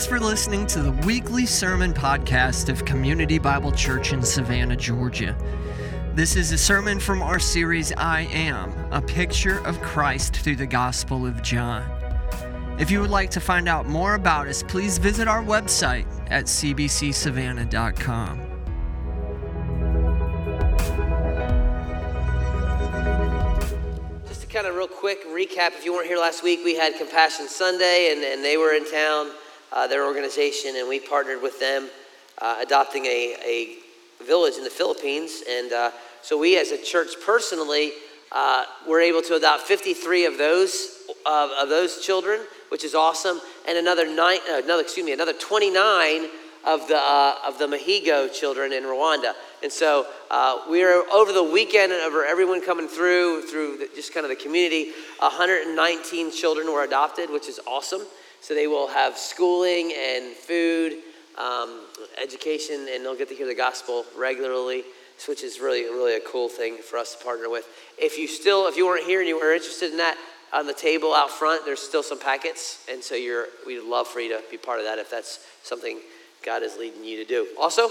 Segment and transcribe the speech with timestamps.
[0.00, 5.36] Thanks for listening to the weekly sermon podcast of Community Bible Church in Savannah, Georgia.
[6.14, 10.66] This is a sermon from our series, I Am, a picture of Christ through the
[10.66, 11.86] Gospel of John.
[12.78, 16.46] If you would like to find out more about us, please visit our website at
[16.46, 18.40] cbcsavannah.com.
[24.26, 26.94] Just a kind of real quick recap, if you weren't here last week, we had
[26.96, 29.32] Compassion Sunday, and, and they were in town,
[29.72, 31.88] uh, their organization, and we partnered with them,
[32.40, 35.42] uh, adopting a, a village in the Philippines.
[35.48, 35.90] And uh,
[36.22, 37.92] so we, as a church personally,
[38.32, 43.76] uh, were able to adopt 53 of those of those children, which is awesome, and
[43.76, 46.26] another nine, uh, another excuse me, another 29
[46.64, 46.98] of the
[47.46, 49.32] of the Mahigo children in Rwanda.
[49.62, 53.88] And so uh, we are over the weekend, and over everyone coming through through the,
[53.94, 54.92] just kind of the community.
[55.18, 58.02] 119 children were adopted, which is awesome.
[58.40, 60.98] So they will have schooling and food,
[61.38, 61.80] um,
[62.20, 64.84] education, and they'll get to hear the gospel regularly
[65.28, 67.66] which is really, really a cool thing for us to partner with.
[67.98, 70.16] If you still, if you weren't here and you were interested in that,
[70.52, 74.20] on the table out front, there's still some packets, and so you're, we'd love for
[74.20, 76.00] you to be part of that if that's something
[76.44, 77.46] God is leading you to do.
[77.60, 77.88] Also,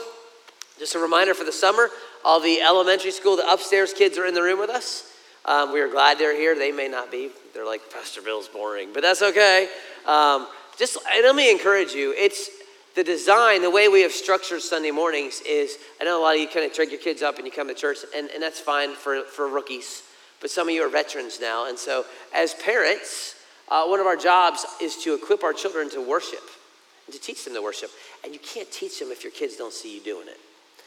[0.78, 1.89] just a reminder for the summer,
[2.25, 5.13] all the elementary school, the upstairs kids are in the room with us.
[5.45, 6.56] Um, we are glad they're here.
[6.56, 7.30] They may not be.
[7.54, 9.68] They're like, Pastor Bill's boring, but that's okay.
[10.06, 12.14] Um, just and let me encourage you.
[12.18, 12.50] It's
[12.96, 16.42] the design, the way we have structured Sunday mornings is, I know a lot of
[16.42, 18.59] you kind of drag your kids up and you come to church, and, and that's
[18.59, 20.04] fine for, for rookies,
[20.42, 21.70] but some of you are veterans now.
[21.70, 23.36] And so, as parents,
[23.70, 26.44] uh, one of our jobs is to equip our children to worship
[27.06, 27.92] and to teach them to worship.
[28.24, 30.40] And you can't teach them if your kids don't see you doing it.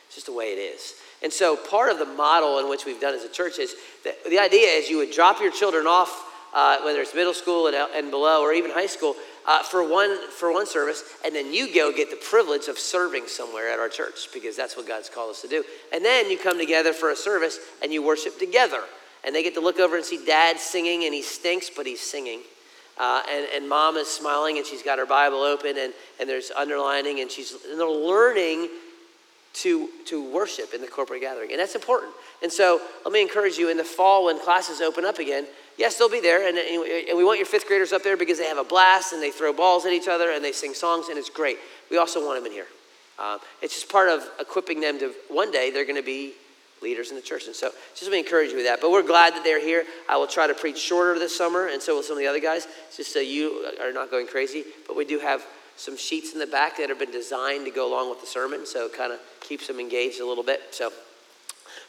[0.07, 0.95] It's just the way it is.
[1.23, 4.25] And so, part of the model in which we've done as a church is that
[4.29, 6.11] the idea is you would drop your children off,
[6.53, 9.15] uh, whether it's middle school and, and below or even high school,
[9.47, 13.27] uh, for, one, for one service, and then you go get the privilege of serving
[13.27, 15.65] somewhere at our church because that's what God's called us to do.
[15.93, 18.81] And then you come together for a service and you worship together.
[19.25, 22.01] And they get to look over and see dad singing, and he stinks, but he's
[22.01, 22.41] singing.
[22.99, 26.51] Uh, and, and mom is smiling and she's got her Bible open and, and there's
[26.51, 28.69] underlining and she's and they're learning
[29.55, 31.51] to, to worship in the corporate gathering.
[31.51, 32.13] And that's important.
[32.43, 35.47] And so let me encourage you in the fall when classes open up again,
[35.77, 36.49] yes, they'll be there.
[36.49, 39.23] And, and we want your fifth graders up there because they have a blast and
[39.23, 41.59] they throw balls at each other and they sing songs and it's great.
[41.91, 42.67] We also want them in here.
[43.19, 46.33] Um, it's just part of equipping them to one day they're going to be
[46.83, 47.47] leaders in the church.
[47.47, 48.81] And so just let me encourage you with that.
[48.81, 49.85] But we're glad that they're here.
[50.09, 52.41] I will try to preach shorter this summer, and so will some of the other
[52.41, 54.65] guys, just so you are not going crazy.
[54.89, 55.45] But we do have
[55.77, 58.67] some sheets in the back that have been designed to go along with the sermon,
[58.67, 60.61] so it kind of keeps them engaged a little bit.
[60.71, 60.91] So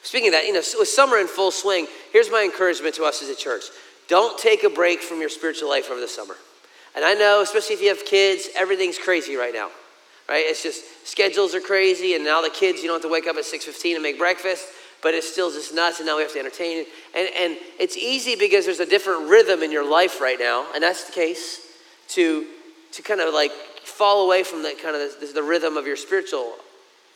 [0.02, 3.22] speaking of that, you know, with summer in full swing, here's my encouragement to us
[3.22, 3.64] as a church.
[4.08, 6.36] Don't take a break from your spiritual life over the summer.
[6.96, 9.70] And I know, especially if you have kids, everything's crazy right now.
[10.30, 10.46] Right?
[10.48, 13.36] It's just schedules are crazy, and now the kids, you don't have to wake up
[13.36, 14.66] at 6:15 and make breakfast
[15.04, 16.86] but it's still just nuts, and now we have to entertain.
[17.14, 20.82] And, and it's easy because there's a different rhythm in your life right now, and
[20.82, 21.60] that's the case,
[22.08, 22.48] to,
[22.94, 23.52] to kind of like
[23.84, 26.56] fall away from the kind of this, the, the rhythm of your spiritual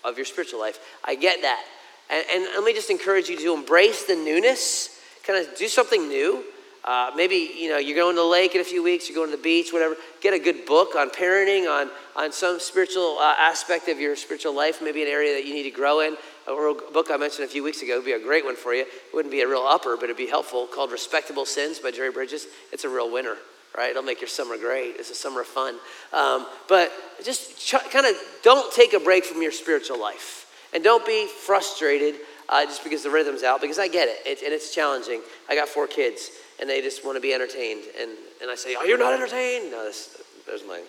[0.03, 0.79] of your spiritual life.
[1.03, 1.63] I get that.
[2.09, 6.07] And, and let me just encourage you to embrace the newness, kind of do something
[6.07, 6.43] new.
[6.85, 9.29] Uh, maybe you know you're going to the lake in a few weeks, you're going
[9.29, 9.97] to the beach, whatever.
[10.21, 14.55] Get a good book on parenting, on on some spiritual uh, aspect of your spiritual
[14.55, 16.15] life, maybe an area that you need to grow in.
[16.47, 18.83] A book I mentioned a few weeks ago would be a great one for you.
[18.83, 20.65] It wouldn't be a real upper, but it'd be helpful.
[20.65, 22.47] Called "Respectable Sins" by Jerry Bridges.
[22.71, 23.35] It's a real winner
[23.77, 23.91] right?
[23.91, 24.95] It'll make your summer great.
[24.97, 25.75] It's a summer of fun.
[26.11, 26.91] Um, but
[27.23, 30.45] just ch- kind of don't take a break from your spiritual life.
[30.73, 32.15] And don't be frustrated
[32.49, 34.17] uh, just because the rhythm's out, because I get it.
[34.25, 34.43] it.
[34.43, 35.21] And it's challenging.
[35.47, 37.83] I got four kids, and they just want to be entertained.
[37.99, 38.11] And,
[38.41, 39.71] and I say, Oh, you're not entertained?
[39.71, 40.81] No, this, there's my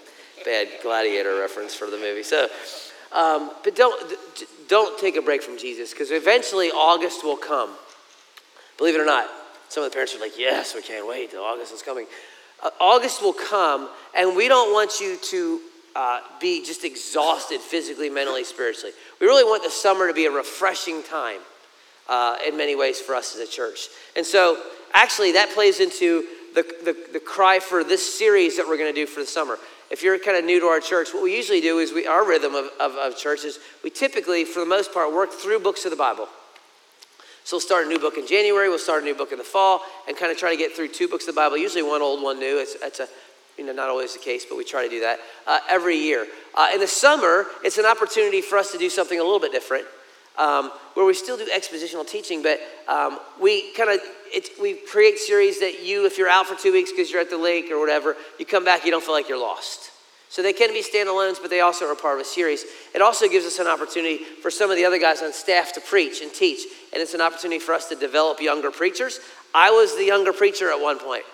[0.45, 2.23] bad gladiator reference for the movie.
[2.23, 2.49] So,
[3.13, 4.15] um, but don't,
[4.69, 7.71] don't take a break from Jesus, because eventually August will come.
[8.79, 9.27] Believe it or not,
[9.69, 12.07] some of the parents are like, Yes, we can't wait till August is coming.
[12.81, 15.61] August will come, and we don't want you to
[15.95, 18.93] uh, be just exhausted physically, mentally, spiritually.
[19.21, 21.41] We really want the summer to be a refreshing time
[22.09, 23.89] uh, in many ways for us as a church.
[24.17, 24.63] And so,
[24.93, 26.25] actually, that plays into
[26.55, 29.59] the, the, the cry for this series that we're going to do for the summer.
[29.91, 32.27] If you're kind of new to our church, what we usually do is we, our
[32.27, 35.85] rhythm of, of, of church is we typically, for the most part, work through books
[35.85, 36.29] of the Bible.
[37.49, 39.43] So we'll start a new book in January, we'll start a new book in the
[39.43, 42.03] fall, and kind of try to get through two books of the Bible, usually one
[42.03, 42.59] old, one new.
[42.59, 43.09] It's, it's a,
[43.57, 46.27] you know, not always the case, but we try to do that uh, every year.
[46.55, 49.51] Uh, in the summer, it's an opportunity for us to do something a little bit
[49.51, 49.87] different,
[50.37, 54.01] um, where we still do expositional teaching, but um, we kind of
[54.61, 57.39] we create series that you, if you're out for two weeks because you're at the
[57.39, 59.91] lake or whatever, you come back, you don't feel like you're lost.
[60.31, 62.65] So they can be standalones, but they also are part of a series.
[62.95, 65.81] It also gives us an opportunity for some of the other guys on staff to
[65.81, 66.67] preach and teach.
[66.93, 69.21] And it's an opportunity for us to develop younger preachers.
[69.55, 71.25] I was the younger preacher at one point,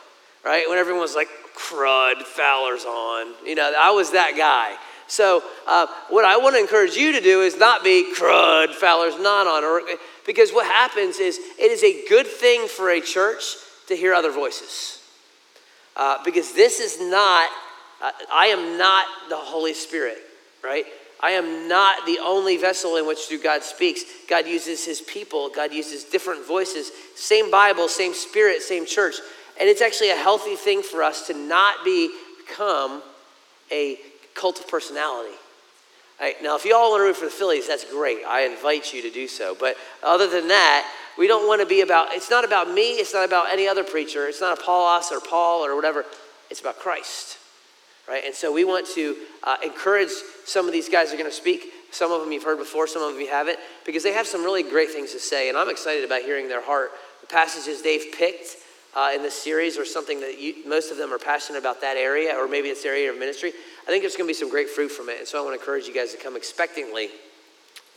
[0.44, 0.68] right?
[0.68, 3.34] When everyone was like, crud, Fowler's on.
[3.44, 4.76] You know, I was that guy.
[5.06, 9.18] So, uh, what I want to encourage you to do is not be crud, Fowler's
[9.20, 9.62] not on.
[9.64, 9.82] Or,
[10.24, 13.56] because what happens is it is a good thing for a church
[13.88, 15.02] to hear other voices.
[15.96, 17.48] Uh, because this is not,
[18.04, 20.18] uh, I am not the Holy Spirit,
[20.62, 20.84] right?
[21.20, 24.02] I am not the only vessel in which through God speaks.
[24.28, 29.14] God uses his people, God uses different voices, same Bible, same spirit, same church.
[29.58, 33.02] And it's actually a healthy thing for us to not become
[33.72, 33.98] a
[34.34, 35.34] cult of personality.
[36.20, 38.18] Right, now, if you all want to root for the Phillies, that's great.
[38.28, 39.56] I invite you to do so.
[39.58, 43.14] But other than that, we don't want to be about, it's not about me, it's
[43.14, 46.04] not about any other preacher, it's not Apollos or Paul or whatever,
[46.50, 47.38] it's about Christ.
[48.06, 48.22] Right?
[48.24, 50.10] And so we want to uh, encourage
[50.44, 51.72] some of these guys are going to speak.
[51.90, 54.42] Some of them you've heard before, some of them you haven't, because they have some
[54.42, 55.48] really great things to say.
[55.48, 56.90] And I'm excited about hearing their heart.
[57.20, 58.56] The passages they've picked
[58.94, 61.96] uh, in this series or something that you, most of them are passionate about that
[61.96, 63.52] area, or maybe it's area of ministry.
[63.82, 65.18] I think there's going to be some great fruit from it.
[65.18, 67.08] And so I want to encourage you guys to come expectantly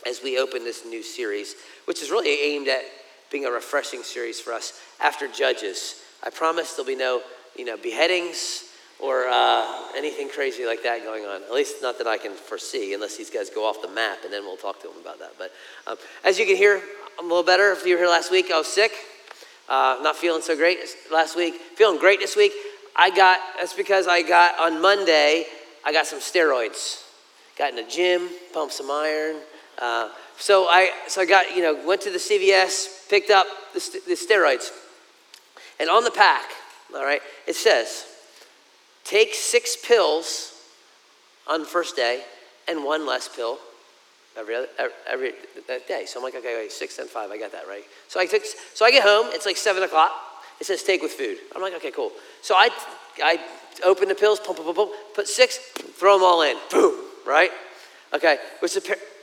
[0.06, 2.82] as we open this new series, which is really aimed at
[3.30, 6.02] being a refreshing series for us after Judges.
[6.24, 7.20] I promise there'll be no,
[7.56, 8.67] you know, beheadings
[9.00, 9.64] or uh,
[9.96, 11.42] anything crazy like that going on.
[11.42, 14.32] At least not that I can foresee, unless these guys go off the map, and
[14.32, 15.32] then we'll talk to them about that.
[15.38, 15.52] But
[15.86, 16.82] um, as you can hear,
[17.18, 17.72] I'm a little better.
[17.72, 18.92] If you were here last week, I was sick,
[19.68, 20.78] uh, not feeling so great
[21.12, 21.54] last week.
[21.76, 22.52] Feeling great this week.
[22.96, 25.46] I got that's because I got on Monday.
[25.84, 27.04] I got some steroids.
[27.56, 29.36] Got in the gym, pumped some iron.
[29.78, 33.80] Uh, so I so I got you know went to the CVS, picked up the,
[33.80, 34.70] st- the steroids,
[35.78, 36.50] and on the pack,
[36.94, 38.04] all right, it says
[39.08, 40.54] take six pills
[41.46, 42.22] on the first day
[42.68, 43.58] and one less pill
[44.36, 44.68] every other
[45.06, 45.32] every,
[45.88, 46.04] day.
[46.06, 47.84] So I'm like, okay, wait, six and five, I got that right.
[48.08, 49.26] So I took, so I get home.
[49.30, 50.12] It's like seven o'clock.
[50.60, 51.38] It says take with food.
[51.54, 52.12] I'm like, okay, cool.
[52.42, 52.68] So I
[53.22, 53.40] I
[53.84, 57.50] open the pills, pump, pump, pump, put six, throw them all in, boom, right?
[58.14, 58.76] Okay, which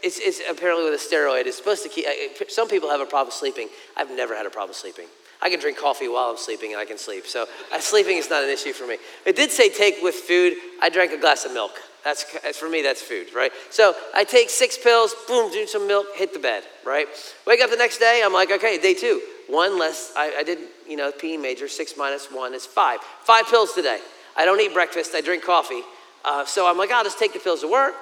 [0.04, 1.46] it's apparently with a steroid.
[1.46, 2.06] It's supposed to keep.
[2.50, 3.70] Some people have a problem sleeping.
[3.96, 5.08] I've never had a problem sleeping.
[5.42, 7.26] I can drink coffee while I'm sleeping and I can sleep.
[7.28, 8.98] So uh, sleeping is not an issue for me.
[9.26, 10.56] It did say take with food.
[10.82, 11.80] I drank a glass of milk.
[12.06, 12.24] That's
[12.56, 12.84] for me.
[12.84, 13.52] That's food, right?
[13.72, 15.16] So I take six pills.
[15.28, 16.06] Boom, drink some milk.
[16.16, 17.08] Hit the bed, right?
[17.48, 18.22] Wake up the next day.
[18.24, 19.22] I'm like, okay, day two.
[19.48, 20.14] One less.
[20.16, 21.68] I, I did, you know, PE major.
[21.68, 23.00] Six minus one is five.
[23.24, 24.00] Five pills today.
[24.38, 25.16] I don't eat breakfast.
[25.16, 25.82] I drink coffee.
[26.24, 27.96] Uh, so I'm like, I'll just take the pills to work.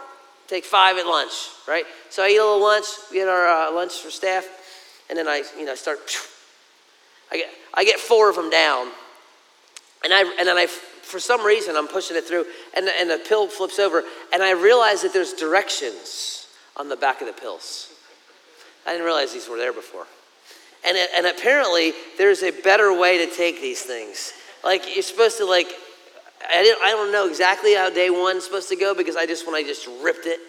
[0.47, 1.31] Take five at lunch,
[1.65, 1.85] right?
[2.09, 2.85] So I eat a little lunch.
[3.09, 4.45] We had our uh, lunch for staff,
[5.09, 5.99] and then I, you know, start.
[7.33, 8.87] I get, I get four of them down,
[10.03, 12.45] and I, and then I, for some reason, I'm pushing it through,
[12.77, 16.47] and, and the pill flips over, and I realize that there's directions
[16.77, 17.91] on the back of the pills.
[18.85, 20.05] I didn't realize these were there before.
[20.85, 24.33] And, and apparently, there's a better way to take these things.
[24.63, 25.71] Like, you're supposed to, like,
[26.47, 29.55] I, I don't know exactly how day one's supposed to go because I just, when
[29.55, 30.39] I just ripped it,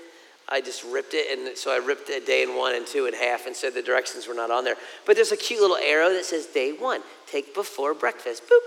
[0.48, 3.14] I just ripped it, and so I ripped it day and one and two in
[3.14, 4.76] half and said the directions were not on there.
[5.06, 8.44] But there's a cute little arrow that says day one, take before breakfast.
[8.44, 8.60] Boop.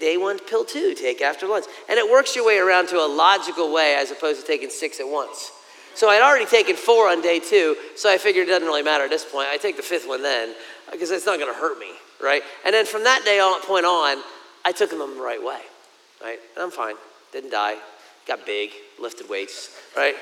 [0.00, 1.64] Day one, pill two, take after lunch.
[1.88, 5.00] And it works your way around to a logical way as opposed to taking six
[5.00, 5.50] at once.
[5.94, 9.04] So I'd already taken four on day two, so I figured it doesn't really matter
[9.04, 9.48] at this point.
[9.50, 10.54] I take the fifth one then,
[10.90, 11.90] because it's not going to hurt me,
[12.22, 12.42] right?
[12.64, 14.22] And then from that day on, point on,
[14.64, 15.60] I took them the right way,
[16.22, 16.38] right?
[16.54, 16.96] And I'm fine.
[17.32, 17.76] Didn't die.
[18.26, 20.14] Got big, lifted weights, right?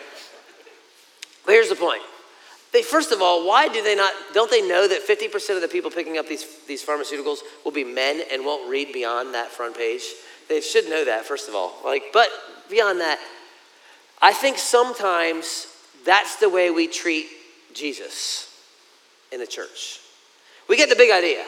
[1.45, 2.03] But here's the point.
[2.73, 5.69] They, first of all, why do they not, don't they know that 50% of the
[5.69, 9.77] people picking up these, these pharmaceuticals will be men and won't read beyond that front
[9.77, 10.03] page?
[10.49, 11.75] They should know that, first of all.
[11.85, 12.29] Like, but
[12.69, 13.19] beyond that,
[14.23, 15.67] I think sometimes
[16.05, 17.27] that's the way we treat
[17.75, 18.57] Jesus
[19.33, 20.01] in the church.
[20.69, 21.45] We get the big idea.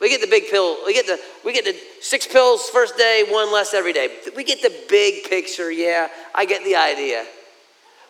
[0.00, 0.76] We get the big pill.
[0.84, 4.18] We get the we get the six pills first day, one less every day.
[4.36, 5.70] We get the big picture.
[5.70, 7.24] Yeah, I get the idea.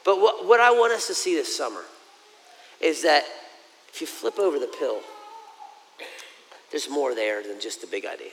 [0.07, 1.83] But what, what I want us to see this summer
[2.81, 3.25] is that
[3.93, 5.01] if you flip over the pill,
[6.71, 8.31] there's more there than just the big idea.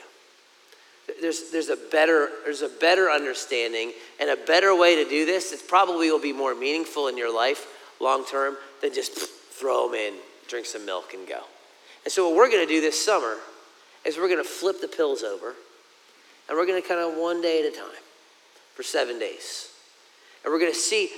[1.19, 5.49] There's, there's, a better, there's a better understanding and a better way to do this
[5.49, 7.67] that probably will be more meaningful in your life
[7.99, 10.13] long term than just throw them in,
[10.47, 11.41] drink some milk, and go.
[12.05, 13.37] And so, what we're going to do this summer
[14.05, 15.55] is we're going to flip the pills over
[16.47, 18.03] and we're going to kind of one day at a time
[18.75, 19.69] for seven days.
[20.43, 21.09] And we're going to see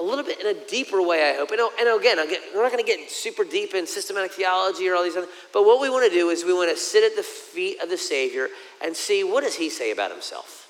[0.00, 1.50] a little bit in a deeper way, I hope.
[1.50, 2.16] And, and again,
[2.54, 5.38] we're not going to get super deep in systematic theology or all these other, things,
[5.52, 7.90] but what we want to do is we want to sit at the feet of
[7.90, 8.48] the Savior
[8.82, 10.68] and see what does he say about himself.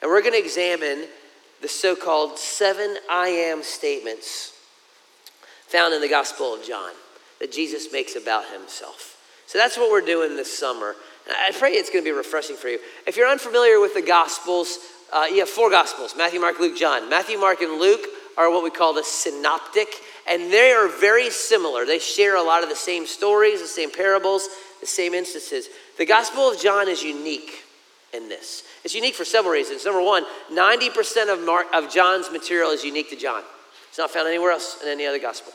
[0.00, 1.04] And we're going to examine
[1.60, 4.56] the so called seven I am statements
[5.66, 6.92] found in the Gospel of John
[7.40, 9.18] that Jesus makes about himself.
[9.46, 10.94] So that's what we're doing this summer.
[11.28, 12.78] I pray it's going to be refreshing for you.
[13.06, 14.78] If you're unfamiliar with the Gospels,
[15.12, 17.10] uh, you have four Gospels Matthew, Mark, Luke, John.
[17.10, 18.06] Matthew, Mark, and Luke
[18.36, 19.88] are what we call the synoptic,
[20.28, 21.84] and they are very similar.
[21.84, 24.48] They share a lot of the same stories, the same parables,
[24.80, 25.68] the same instances.
[25.98, 27.64] The Gospel of John is unique
[28.12, 28.64] in this.
[28.84, 29.84] It's unique for several reasons.
[29.84, 33.42] Number one, 90% of, Mark, of John's material is unique to John.
[33.88, 35.52] It's not found anywhere else in any other gospel.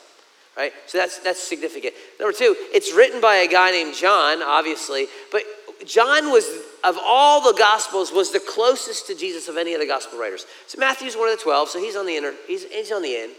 [0.57, 0.71] Right?
[0.85, 1.95] So that's that's significant.
[2.17, 5.43] Number two, it's written by a guy named John, obviously, but
[5.85, 6.45] John was
[6.83, 10.45] of all the gospels was the closest to Jesus of any of the gospel writers.
[10.67, 13.15] So Matthew's one of the twelve, so he's on the inner, he's, he's on the
[13.15, 13.33] end.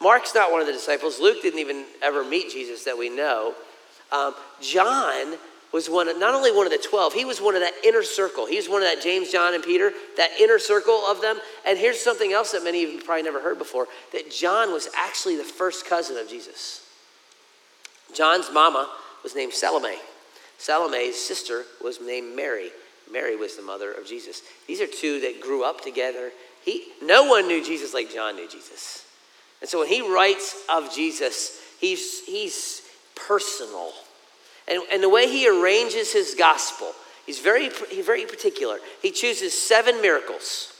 [0.00, 1.20] Mark's not one of the disciples.
[1.20, 3.54] Luke didn't even ever meet Jesus that we know.
[4.12, 5.38] Um, John
[5.72, 8.02] was one of, not only one of the 12, he was one of that inner
[8.02, 8.46] circle.
[8.46, 11.38] He was one of that James, John, and Peter, that inner circle of them.
[11.66, 14.88] And here's something else that many of you probably never heard before that John was
[14.96, 16.86] actually the first cousin of Jesus.
[18.14, 18.88] John's mama
[19.24, 19.96] was named Salome.
[20.64, 22.70] Salome's sister was named Mary.
[23.12, 24.40] Mary was the mother of Jesus.
[24.66, 26.30] These are two that grew up together.
[26.64, 29.04] He, no one knew Jesus like John knew Jesus.
[29.60, 32.80] And so when he writes of Jesus, he's, he's
[33.14, 33.92] personal.
[34.66, 36.92] And, and the way he arranges his gospel,
[37.26, 38.78] he's very, he's very particular.
[39.02, 40.72] He chooses seven miracles.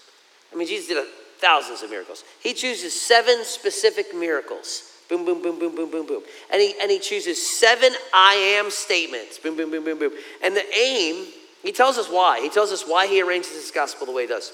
[0.50, 1.06] I mean, Jesus did a,
[1.40, 2.24] thousands of miracles.
[2.42, 4.93] He chooses seven specific miracles.
[5.08, 6.22] Boom, boom, boom, boom, boom, boom, boom.
[6.52, 9.38] And he, and he chooses seven I am statements.
[9.38, 10.12] Boom, boom, boom, boom, boom.
[10.42, 11.26] And the aim,
[11.62, 12.40] he tells us why.
[12.40, 14.52] He tells us why he arranges his gospel the way he does.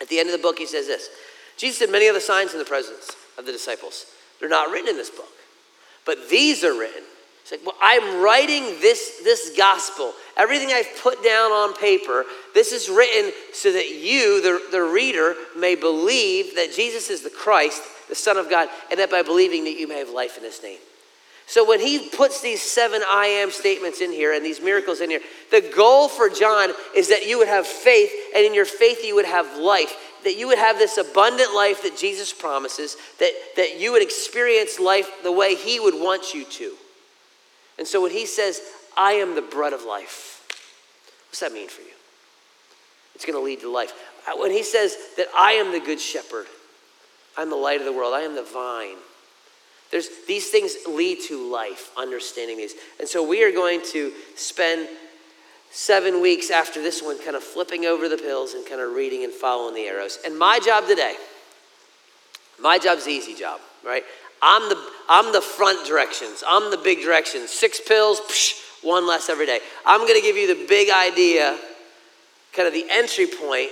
[0.00, 1.08] At the end of the book, he says this
[1.56, 4.06] Jesus did many other signs in the presence of the disciples.
[4.40, 5.32] They're not written in this book,
[6.04, 7.02] but these are written
[7.50, 10.12] it's like, well, I'm writing this, this gospel.
[10.36, 15.34] Everything I've put down on paper, this is written so that you, the, the reader,
[15.56, 19.64] may believe that Jesus is the Christ, the Son of God, and that by believing
[19.64, 20.78] that you may have life in his name.
[21.46, 25.08] So when he puts these seven I am statements in here and these miracles in
[25.08, 29.02] here, the goal for John is that you would have faith, and in your faith,
[29.02, 29.94] you would have life.
[30.24, 34.78] That you would have this abundant life that Jesus promises, that, that you would experience
[34.78, 36.74] life the way he would want you to.
[37.78, 38.60] And so when he says,
[38.96, 40.44] I am the bread of life,
[41.28, 41.94] what's that mean for you?
[43.14, 43.92] It's going to lead to life.
[44.36, 46.46] When he says that I am the good shepherd,
[47.38, 48.96] I'm the light of the world, I am the vine.
[49.92, 52.74] There's, these things lead to life, understanding these.
[52.98, 54.88] And so we are going to spend
[55.70, 59.24] seven weeks after this one kind of flipping over the pills and kind of reading
[59.24, 60.18] and following the arrows.
[60.26, 61.14] And my job today,
[62.60, 64.02] my job's easy job, right?
[64.42, 66.42] I'm the, I'm the front directions.
[66.46, 67.50] I'm the big directions.
[67.50, 69.60] Six pills, psh, one less every day.
[69.86, 71.58] I'm going to give you the big idea,
[72.52, 73.70] kind of the entry point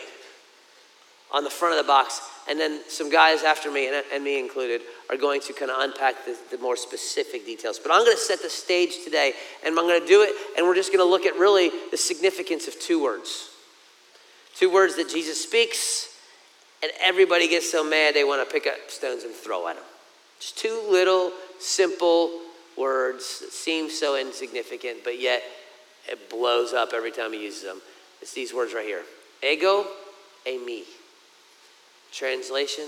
[1.32, 2.20] on the front of the box.
[2.48, 5.78] And then some guys after me, and, and me included, are going to kind of
[5.80, 7.78] unpack the, the more specific details.
[7.78, 9.32] But I'm going to set the stage today,
[9.64, 11.96] and I'm going to do it, and we're just going to look at really the
[11.96, 13.50] significance of two words.
[14.54, 16.16] Two words that Jesus speaks,
[16.82, 19.82] and everybody gets so mad they want to pick up stones and throw at him.
[20.38, 22.30] Just two little simple
[22.76, 25.42] words that seem so insignificant, but yet
[26.08, 27.80] it blows up every time he uses them.
[28.22, 29.02] It's these words right here
[29.42, 29.86] ego,
[30.46, 30.84] eimi.
[32.12, 32.86] Translation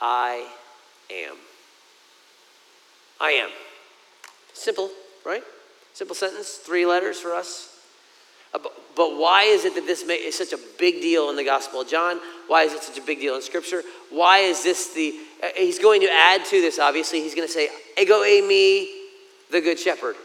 [0.00, 0.46] I
[1.10, 1.36] am.
[3.20, 3.50] I am.
[4.52, 4.90] Simple,
[5.24, 5.42] right?
[5.94, 7.74] Simple sentence, three letters for us.
[8.54, 8.58] Uh,
[8.96, 11.88] but why is it that this is such a big deal in the Gospel of
[11.88, 12.20] John?
[12.46, 13.82] Why is it such a big deal in Scripture?
[14.10, 15.14] Why is this the.
[15.42, 17.20] Uh, he's going to add to this, obviously.
[17.20, 17.68] He's going to say,
[18.00, 18.86] Ego eimi,
[19.50, 20.16] the Good Shepherd.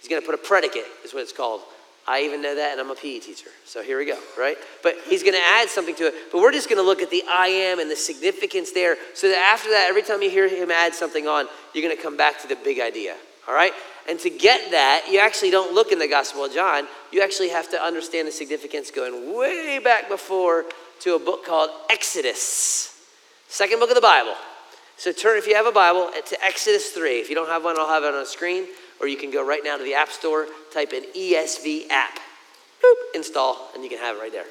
[0.00, 1.62] He's going to put a predicate, is what it's called.
[2.08, 3.50] I even know that, and I'm a PE teacher.
[3.64, 4.56] So here we go, right?
[4.82, 6.14] But he's going to add something to it.
[6.30, 9.28] But we're just going to look at the I am and the significance there so
[9.28, 12.16] that after that, every time you hear him add something on, you're going to come
[12.16, 13.16] back to the big idea,
[13.48, 13.72] all right?
[14.08, 16.86] And to get that, you actually don't look in the Gospel of John.
[17.10, 20.64] You actually have to understand the significance going way back before
[21.00, 23.02] to a book called Exodus,
[23.48, 24.34] second book of the Bible.
[24.96, 27.20] So turn, if you have a Bible, to Exodus 3.
[27.20, 28.66] If you don't have one, I'll have it on the screen,
[29.00, 32.18] or you can go right now to the App Store, type in ESV app,
[32.82, 34.46] boop, install, and you can have it right there.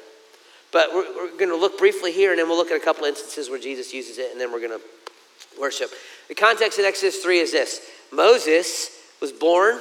[0.72, 3.04] But we're, we're going to look briefly here, and then we'll look at a couple
[3.04, 5.90] instances where Jesus uses it, and then we're going to worship.
[6.28, 7.80] The context in Exodus 3 is this
[8.12, 9.80] Moses was born,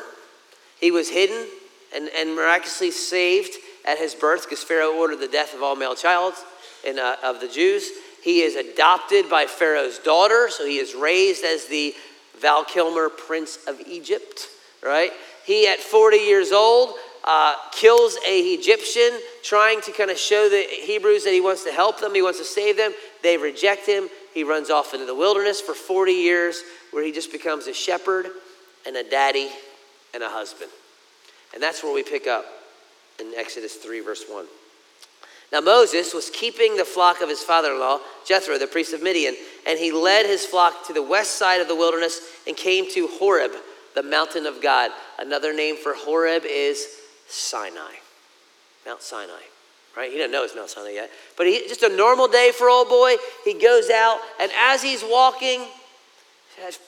[0.80, 1.48] he was hidden
[1.96, 3.56] and, and miraculously saved
[3.86, 6.34] at his birth because Pharaoh ordered the death of all male child
[6.86, 7.90] in, uh, of the Jews.
[8.24, 11.94] He is adopted by Pharaoh's daughter, so he is raised as the
[12.40, 14.50] Val Kilmer Prince of Egypt,
[14.86, 15.12] right?
[15.46, 20.66] He, at 40 years old, uh, kills a Egyptian, trying to kind of show the
[20.70, 22.94] Hebrews that he wants to help them, he wants to save them.
[23.24, 24.10] They reject him.
[24.34, 26.62] He runs off into the wilderness for 40 years,
[26.92, 28.28] where he just becomes a shepherd
[28.86, 29.50] and a daddy
[30.14, 30.70] and a husband.
[31.54, 32.46] And that's where we pick up
[33.20, 34.46] in Exodus 3, verse 1.
[35.52, 39.02] Now, Moses was keeping the flock of his father in law, Jethro, the priest of
[39.02, 42.92] Midian, and he led his flock to the west side of the wilderness and came
[42.92, 43.52] to Horeb,
[43.96, 44.92] the mountain of God.
[45.18, 46.86] Another name for Horeb is
[47.28, 47.94] Sinai,
[48.86, 49.32] Mount Sinai.
[49.98, 50.12] Right?
[50.12, 51.10] He doesn't know it's Mount Sinai yet.
[51.38, 53.16] But he, just a normal day for old boy.
[53.46, 55.62] He goes out, and as he's walking,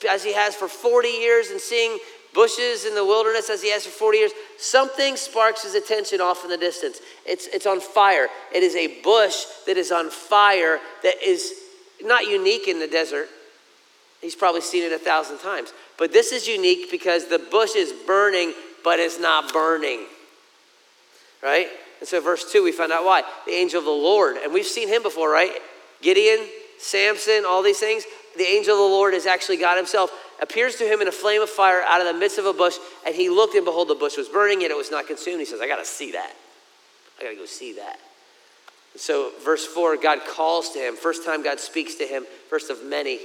[0.10, 1.98] as he has for 40 years and seeing
[2.34, 6.44] bushes in the wilderness as he has for 40 years, something sparks his attention off
[6.44, 7.00] in the distance.
[7.26, 8.28] It's, it's on fire.
[8.54, 11.54] It is a bush that is on fire that is
[12.02, 13.28] not unique in the desert.
[14.22, 15.74] He's probably seen it a thousand times.
[15.98, 20.06] But this is unique because the bush is burning, but it's not burning.
[21.42, 21.68] Right?
[22.00, 23.24] And so, verse 2, we find out why.
[23.46, 25.52] The angel of the Lord, and we've seen him before, right?
[26.02, 26.48] Gideon,
[26.80, 28.04] Samson, all these things.
[28.38, 31.42] The angel of the Lord is actually God himself appears to him in a flame
[31.42, 33.96] of fire out of the midst of a bush, and he looked, and behold, the
[33.96, 35.40] bush was burning, yet it was not consumed.
[35.40, 36.34] He says, I got to see that.
[37.20, 38.00] I got to go see that.
[38.96, 40.96] so, verse 4, God calls to him.
[40.96, 43.20] First time God speaks to him, first of many.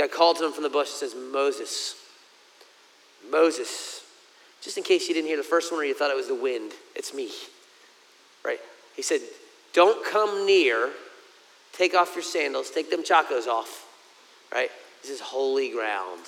[0.00, 1.94] God called to him from the bush and says, Moses,
[3.30, 4.02] Moses.
[4.62, 6.34] Just in case you didn't hear the first one or you thought it was the
[6.34, 7.30] wind, it's me.
[8.42, 8.60] Right?
[8.96, 9.20] He said,
[9.74, 10.90] Don't come near.
[11.74, 13.86] Take off your sandals, take them chacos off.
[14.52, 14.70] Right?
[15.02, 16.22] This is holy ground.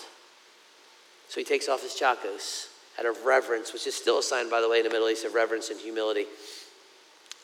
[1.28, 4.60] So he takes off his chacos out of reverence, which is still a sign, by
[4.60, 6.26] the way, in the Middle East of reverence and humility.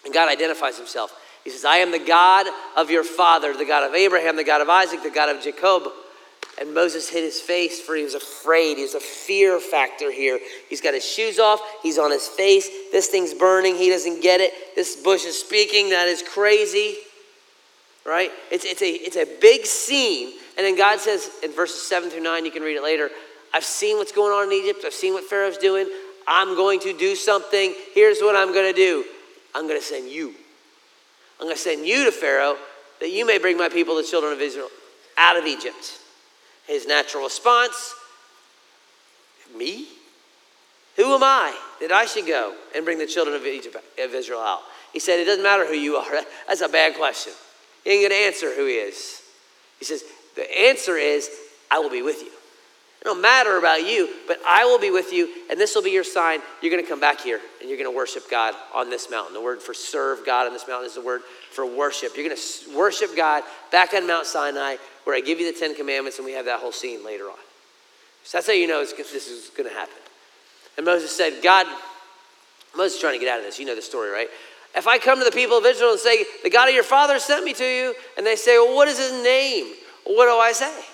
[0.05, 1.19] And God identifies himself.
[1.43, 4.61] He says, I am the God of your father, the God of Abraham, the God
[4.61, 5.91] of Isaac, the God of Jacob.
[6.61, 8.79] And Moses hid his face for he was afraid.
[8.79, 10.41] He a fear factor here.
[10.69, 11.61] He's got his shoes off.
[11.83, 12.69] He's on his face.
[12.91, 13.77] This thing's burning.
[13.77, 14.53] He doesn't get it.
[14.75, 15.91] This bush is speaking.
[15.91, 16.97] That is crazy.
[18.05, 18.31] Right?
[18.51, 22.23] It's, it's, a, it's a big scene and then God says in verses 7 through
[22.23, 23.11] 9, you can read it later
[23.55, 25.89] I've seen what's going on in Egypt, I've seen what Pharaoh's doing.
[26.27, 27.73] I'm going to do something.
[27.95, 29.05] Here's what I'm going to do
[29.55, 30.35] I'm going to send you.
[31.41, 32.57] I'm going to send you to Pharaoh
[33.01, 34.69] that you may bring my people, the children of Israel,
[35.17, 36.01] out of Egypt.
[36.69, 37.95] His natural response
[39.57, 39.89] Me?
[40.97, 44.41] Who am I that I should go and bring the children of, Egypt, of Israel
[44.41, 44.61] out?
[44.93, 46.23] He said, It doesn't matter who you are.
[46.49, 47.33] That's a bad question.
[47.85, 49.23] He ain't going to answer who he is.
[49.79, 50.03] He says,
[50.35, 51.31] the answer is,
[51.71, 52.31] I will be with you.
[53.09, 56.05] Don't matter about you, but I will be with you, and this will be your
[56.05, 56.41] sign.
[56.61, 59.33] You're going to come back here and you're going to worship God on this mountain.
[59.33, 62.15] The word for serve God on this mountain is the word for worship.
[62.15, 65.75] You're going to worship God back on Mount Sinai, where I give you the Ten
[65.75, 67.39] Commandments, and we have that whole scene later on.
[68.25, 69.97] So that's how you know this is going to happen.
[70.77, 71.67] And Moses said, God,
[72.77, 73.59] Moses is trying to get out of this.
[73.59, 74.29] You know the story, right?
[74.77, 77.19] If I come to the people of Israel and say, The God of your father
[77.19, 79.73] sent me to you, and they say, Well, what is his name?
[80.05, 80.85] what do I say?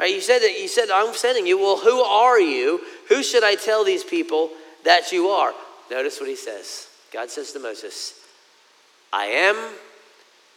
[0.00, 0.14] Right?
[0.14, 1.58] You said that you said I'm sending you.
[1.58, 2.80] Well, who are you?
[3.10, 4.48] Who should I tell these people
[4.82, 5.52] that you are?
[5.90, 6.88] Notice what he says.
[7.12, 8.18] God says to Moses,
[9.12, 9.56] I am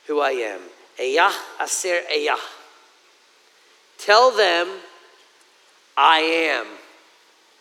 [0.07, 0.61] who I am.
[0.97, 2.37] Eyah aser eyah.
[3.97, 4.69] Tell them
[5.97, 6.65] I am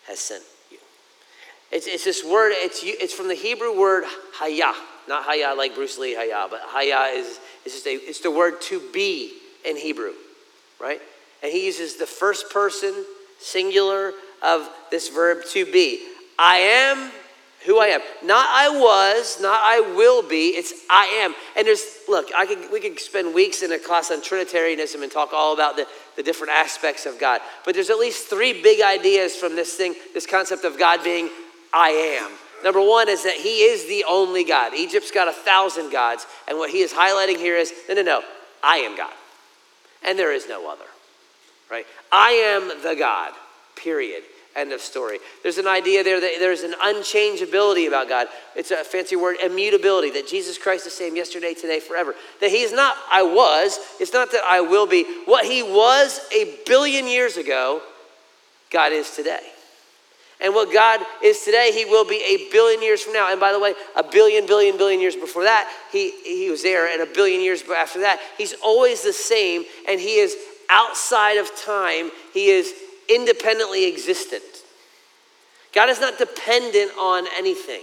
[0.07, 0.79] has sent you.
[1.73, 4.05] It's, it's this word, it's, it's from the Hebrew word
[4.39, 4.75] hayah.
[5.09, 8.61] Not hayah like Bruce Lee hayah, but hayah is, is just a, it's the word
[8.63, 9.33] to be
[9.65, 10.13] in Hebrew,
[10.81, 11.01] right?
[11.43, 13.05] And he uses the first person
[13.39, 16.07] singular of this verb to be.
[16.39, 17.11] I am
[17.67, 18.01] who I am.
[18.25, 21.35] Not I was, not I will be, it's I am.
[21.57, 25.13] And there's, look, I could, we could spend weeks in a class on Trinitarianism and
[25.13, 27.41] talk all about the, the different aspects of God.
[27.65, 31.29] But there's at least three big ideas from this thing, this concept of God being
[31.73, 32.31] I am.
[32.65, 34.75] Number one is that he is the only God.
[34.75, 36.27] Egypt's got a thousand gods.
[36.49, 38.23] And what he is highlighting here is no, no, no,
[38.63, 39.13] I am God
[40.05, 40.85] and there is no other,
[41.73, 41.87] right?
[42.13, 43.33] I am the God,
[43.75, 44.23] period.
[44.55, 45.19] End of story.
[45.43, 48.27] There's an idea there that there's an unchangeability about God.
[48.55, 52.15] It's a fancy word, immutability, that Jesus Christ is the same yesterday, today, forever.
[52.43, 55.05] That He is not, I was, it's not that I will be.
[55.25, 57.81] What He was a billion years ago,
[58.71, 59.41] God is today.
[60.43, 63.31] And what God is today, He will be a billion years from now.
[63.31, 66.93] And by the way, a billion, billion, billion years before that, He, he was there.
[66.93, 69.65] And a billion years after that, He's always the same.
[69.89, 70.37] And He is
[70.73, 72.73] outside of time, He is
[73.09, 74.43] independently existent.
[75.73, 77.83] God is not dependent on anything.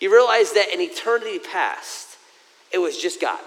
[0.00, 2.16] You realize that in eternity past,
[2.72, 3.40] it was just God.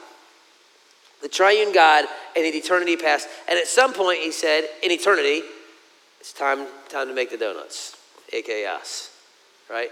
[1.22, 3.28] The triune God and in eternity past.
[3.48, 5.42] And at some point, He said, in eternity,
[6.20, 7.98] it's time, time to make the donuts
[8.34, 9.16] aka us,
[9.70, 9.90] right?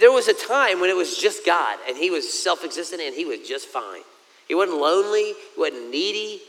[0.00, 3.14] There was a time when it was just God and he was self existent and
[3.14, 4.02] he was just fine.
[4.46, 6.40] He wasn't lonely, he wasn't needy,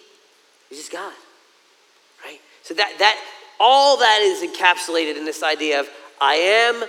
[0.70, 1.14] he's just God?
[2.66, 3.24] So that, that,
[3.60, 6.84] all that is encapsulated in this idea of I am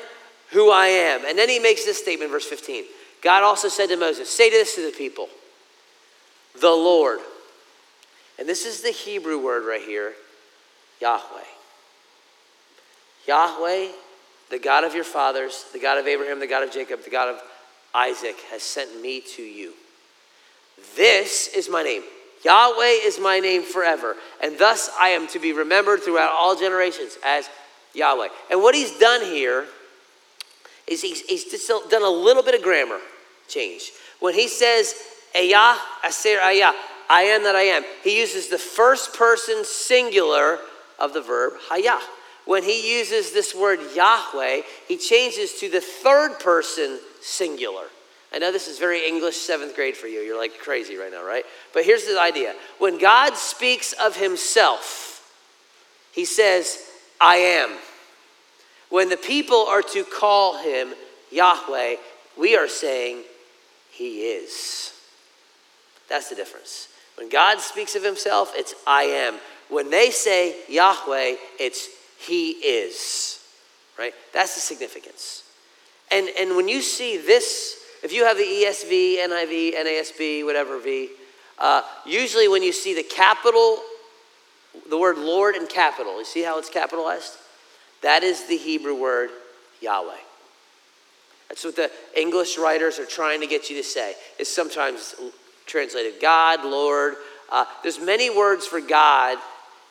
[0.50, 1.26] who I am.
[1.26, 2.84] And then he makes this statement, verse 15.
[3.20, 5.28] God also said to Moses, Say this to the people,
[6.58, 7.18] the Lord.
[8.38, 10.14] And this is the Hebrew word right here,
[11.02, 11.20] Yahweh.
[13.28, 13.88] Yahweh,
[14.50, 17.34] the God of your fathers, the God of Abraham, the God of Jacob, the God
[17.34, 17.42] of
[17.94, 19.74] Isaac, has sent me to you.
[20.96, 22.02] This is my name.
[22.44, 27.18] Yahweh is my name forever, and thus I am to be remembered throughout all generations
[27.24, 27.48] as
[27.94, 28.28] Yahweh.
[28.50, 29.66] And what he's done here
[30.86, 33.00] is he's, he's done a little bit of grammar
[33.48, 33.90] change.
[34.20, 34.94] When he says,
[35.36, 36.72] Ayah, Aser Ayah,
[37.08, 40.58] I am that I am, he uses the first person singular
[40.98, 42.00] of the verb Hayah.
[42.44, 47.86] When he uses this word Yahweh, he changes to the third person singular.
[48.36, 50.20] I know this is very English seventh grade for you.
[50.20, 51.46] You're like crazy right now, right?
[51.72, 55.34] But here's the idea when God speaks of himself,
[56.12, 56.78] he says,
[57.18, 57.70] I am.
[58.90, 60.92] When the people are to call him
[61.32, 61.96] Yahweh,
[62.36, 63.22] we are saying,
[63.90, 64.92] He is.
[66.10, 66.88] That's the difference.
[67.16, 69.38] When God speaks of himself, it's I am.
[69.70, 73.42] When they say Yahweh, it's He is.
[73.98, 74.12] Right?
[74.34, 75.42] That's the significance.
[76.12, 81.10] And, and when you see this, if you have the ESV, NIV, NASB, whatever V,
[81.58, 83.78] uh, usually when you see the capital,
[84.88, 87.36] the word Lord in capital, you see how it's capitalized?
[88.02, 89.30] That is the Hebrew word
[89.80, 90.16] Yahweh.
[91.48, 94.14] That's what the English writers are trying to get you to say.
[94.38, 95.14] It's sometimes
[95.66, 97.14] translated God, Lord.
[97.50, 99.38] Uh, there's many words for God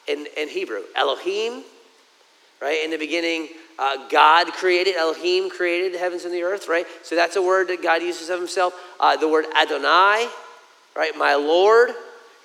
[0.08, 0.82] in, in Hebrew.
[0.96, 1.64] Elohim,
[2.62, 2.84] right?
[2.84, 6.86] In the beginning, uh, God created, Elohim created the heavens and the earth, right?
[7.04, 8.74] So that's a word that God uses of himself.
[9.00, 10.30] Uh, the word Adonai,
[10.96, 11.12] right?
[11.18, 11.92] My Lord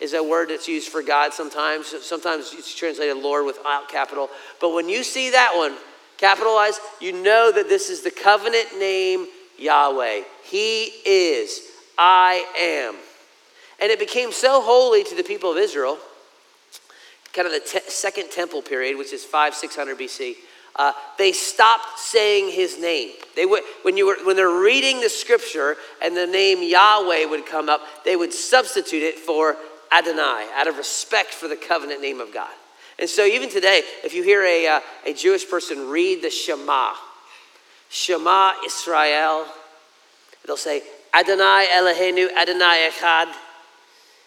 [0.01, 1.95] is a word that's used for God sometimes.
[2.05, 4.31] Sometimes it's translated Lord without capital.
[4.61, 5.77] But when you see that one
[6.17, 9.27] capitalized, you know that this is the covenant name
[9.59, 10.23] Yahweh.
[10.45, 11.61] He is,
[11.97, 12.97] I am.
[13.81, 15.99] And it became so holy to the people of Israel,
[17.33, 20.37] kind of the te- second temple period, which is 5, 600 BC.
[20.81, 23.11] Uh, they stopped saying his name.
[23.37, 27.45] They would, when, you were, when they're reading the scripture and the name Yahweh would
[27.45, 29.59] come up, they would substitute it for
[29.93, 32.49] Adonai out of respect for the covenant name of God.
[32.99, 36.95] And so, even today, if you hear a, uh, a Jewish person read the Shema,
[37.91, 39.45] Shema Israel,
[40.47, 43.35] they'll say Adonai Eloheinu Adonai Echad.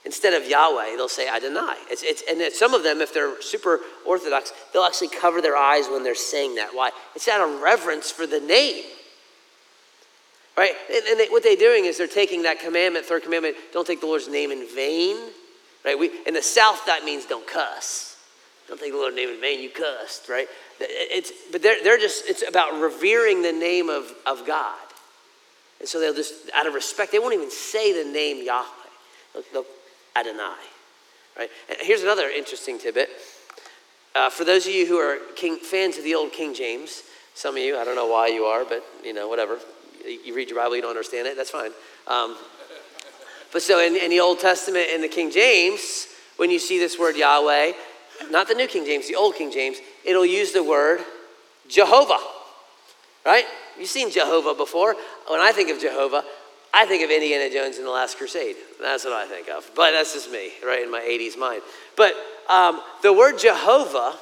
[0.06, 1.76] Instead of Yahweh, they'll say Adonai.
[1.90, 5.88] It's, it's, and some of them, if they're super orthodox, they'll actually cover their eyes
[5.88, 6.76] when they're saying that.
[6.76, 6.92] Why?
[7.16, 8.84] It's out of reverence for the name.
[10.58, 10.74] Right?
[10.94, 14.02] And, and they, what they're doing is they're taking that commandment, third commandment, don't take
[14.02, 15.18] the Lord's name in vain
[15.86, 15.98] right?
[15.98, 18.18] We, in the South, that means don't cuss.
[18.68, 20.48] Don't take the Lord's name in vain, you cussed, right?
[20.80, 24.78] It's, but they're, they're just, it's about revering the name of, of God.
[25.80, 28.68] And so they'll just, out of respect, they won't even say the name Yahweh.
[29.34, 29.66] They'll, they'll
[30.16, 30.56] Adonai,
[31.38, 31.50] right?
[31.70, 33.10] And here's another interesting tidbit.
[34.16, 37.56] Uh, for those of you who are king, fans of the old King James, some
[37.56, 39.58] of you, I don't know why you are, but you know, whatever.
[40.06, 41.72] You read your Bible, you don't understand it, that's fine.
[42.08, 42.38] Um,
[43.52, 47.00] but so in, in the Old Testament, in the King James, when you see this
[47.00, 47.72] word Yahweh,
[48.30, 51.00] not the New King James, the Old King James, it'll use the word
[51.68, 52.20] Jehovah,
[53.26, 53.46] right?
[53.80, 54.96] You've seen Jehovah before.
[55.28, 56.24] When I think of Jehovah,
[56.74, 58.56] I think of Indiana Jones in The Last Crusade.
[58.82, 59.70] That's what I think of.
[59.76, 61.62] But that's just me, right, in my 80s mind.
[61.96, 62.16] But
[62.50, 64.18] um, the word Jehovah,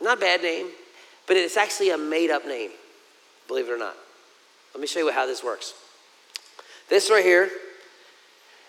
[0.00, 0.68] not a bad name,
[1.26, 2.70] but it's actually a made up name,
[3.48, 3.96] believe it or not.
[4.72, 5.74] Let me show you how this works.
[6.88, 7.50] This right here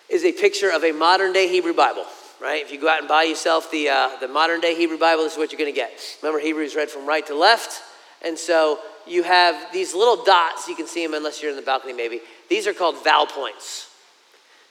[0.09, 2.05] is a picture of a modern day Hebrew Bible,
[2.41, 2.63] right?
[2.63, 5.33] If you go out and buy yourself the, uh, the modern day Hebrew Bible, this
[5.33, 5.91] is what you're going to get.
[6.23, 7.83] Remember, Hebrew is read from right to left.
[8.23, 10.67] And so you have these little dots.
[10.67, 12.21] You can see them unless you're in the balcony, maybe.
[12.49, 13.89] These are called vowel points.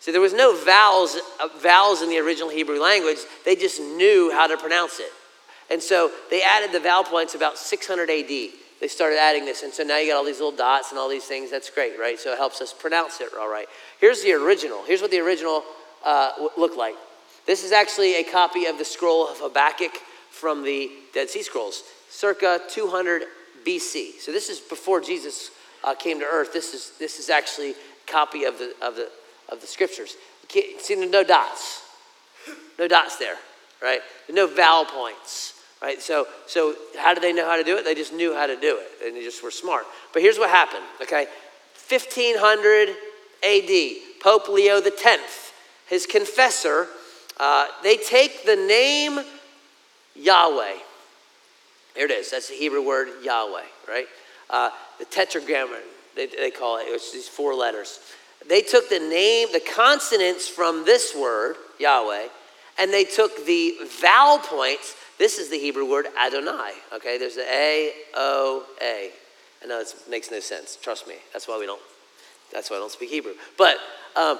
[0.00, 3.18] So there was no vowels, uh, vowels in the original Hebrew language.
[3.44, 5.10] They just knew how to pronounce it.
[5.70, 8.28] And so they added the vowel points about 600 AD.
[8.28, 9.62] They started adding this.
[9.62, 11.50] And so now you got all these little dots and all these things.
[11.50, 12.18] That's great, right?
[12.18, 13.66] So it helps us pronounce it all right.
[13.98, 14.84] Here's the original.
[14.84, 15.64] Here's what the original
[16.04, 16.96] uh, looked like.
[17.46, 19.92] This is actually a copy of the scroll of Habakkuk
[20.30, 23.22] from the Dead Sea Scrolls, circa 200
[23.66, 24.20] BC.
[24.20, 25.50] So this is before Jesus
[25.82, 26.52] uh, came to earth.
[26.52, 29.10] This is, this is actually a copy of the, of the,
[29.48, 30.16] of the scriptures.
[30.54, 31.82] You see, no dots.
[32.78, 33.36] No dots there,
[33.82, 34.00] right?
[34.30, 35.54] No vowel points.
[35.80, 36.00] right?
[36.00, 37.84] So, so how did they know how to do it?
[37.84, 39.84] They just knew how to do it, and they just were smart.
[40.12, 41.26] But here's what happened, okay?
[41.88, 42.88] 1500
[43.44, 45.52] AD, Pope Leo X,
[45.86, 46.88] his confessor,
[47.38, 49.20] uh, they take the name
[50.14, 50.76] Yahweh.
[51.94, 52.30] There it is.
[52.30, 54.06] That's the Hebrew word Yahweh, right?
[54.50, 55.82] Uh, the tetragrammaton,
[56.16, 56.84] they, they call it.
[56.86, 58.00] It's these four letters.
[58.46, 62.28] They took the name, the consonants from this word, Yahweh,
[62.78, 64.96] and they took the vowel points.
[65.18, 66.72] This is the Hebrew word Adonai.
[66.94, 69.10] Okay, there's the A, O, A.
[69.62, 70.76] I know it makes no sense.
[70.82, 71.14] Trust me.
[71.32, 71.80] That's why we don't.
[72.52, 73.32] That's why I don't speak Hebrew.
[73.56, 73.78] But
[74.14, 74.38] um,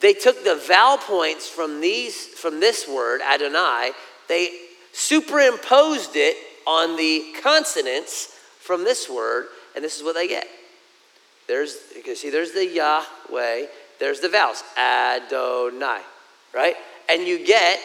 [0.00, 3.92] they took the vowel points from these from this word Adonai.
[4.28, 4.50] They
[4.92, 6.36] superimposed it
[6.70, 10.46] on the consonants from this word, and this is what they get.
[11.48, 13.66] There's you can see there's the Yahweh.
[13.98, 16.00] There's the vowels Adonai,
[16.54, 16.76] right?
[17.08, 17.80] And you get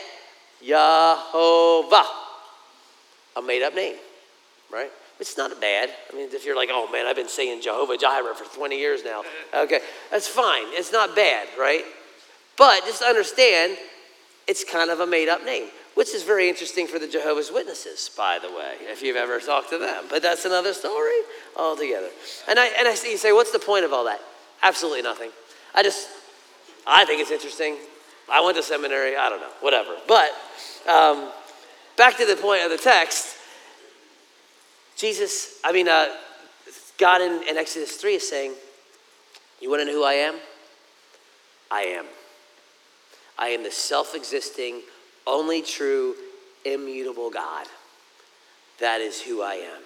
[0.63, 2.06] Yahovah,
[3.36, 3.95] a made-up name,
[4.71, 4.91] right?
[5.19, 5.89] It's not bad.
[6.12, 9.04] I mean, if you're like, oh man, I've been saying Jehovah Jireh for 20 years
[9.04, 9.24] now.
[9.54, 9.80] Okay,
[10.12, 10.67] that's fine.
[10.67, 11.84] It's not bad, right?
[12.58, 13.78] But just understand,
[14.48, 18.10] it's kind of a made up name, which is very interesting for the Jehovah's Witnesses,
[18.15, 20.05] by the way, if you've ever talked to them.
[20.10, 21.19] But that's another story
[21.55, 22.10] altogether.
[22.47, 24.21] And I, and I you say, what's the point of all that?
[24.62, 25.31] Absolutely nothing.
[25.73, 26.08] I just,
[26.86, 27.77] I think it's interesting.
[28.31, 29.95] I went to seminary, I don't know, whatever.
[30.08, 30.31] But
[30.88, 31.29] um,
[31.97, 33.36] back to the point of the text
[34.95, 36.08] Jesus, I mean, uh,
[36.97, 38.53] God in, in Exodus 3 is saying,
[39.60, 40.36] You want to know who I am?
[41.69, 42.05] I am.
[43.38, 44.81] I am the self existing,
[45.28, 46.16] only true,
[46.66, 47.68] immutable God.
[48.80, 49.82] That is who I am.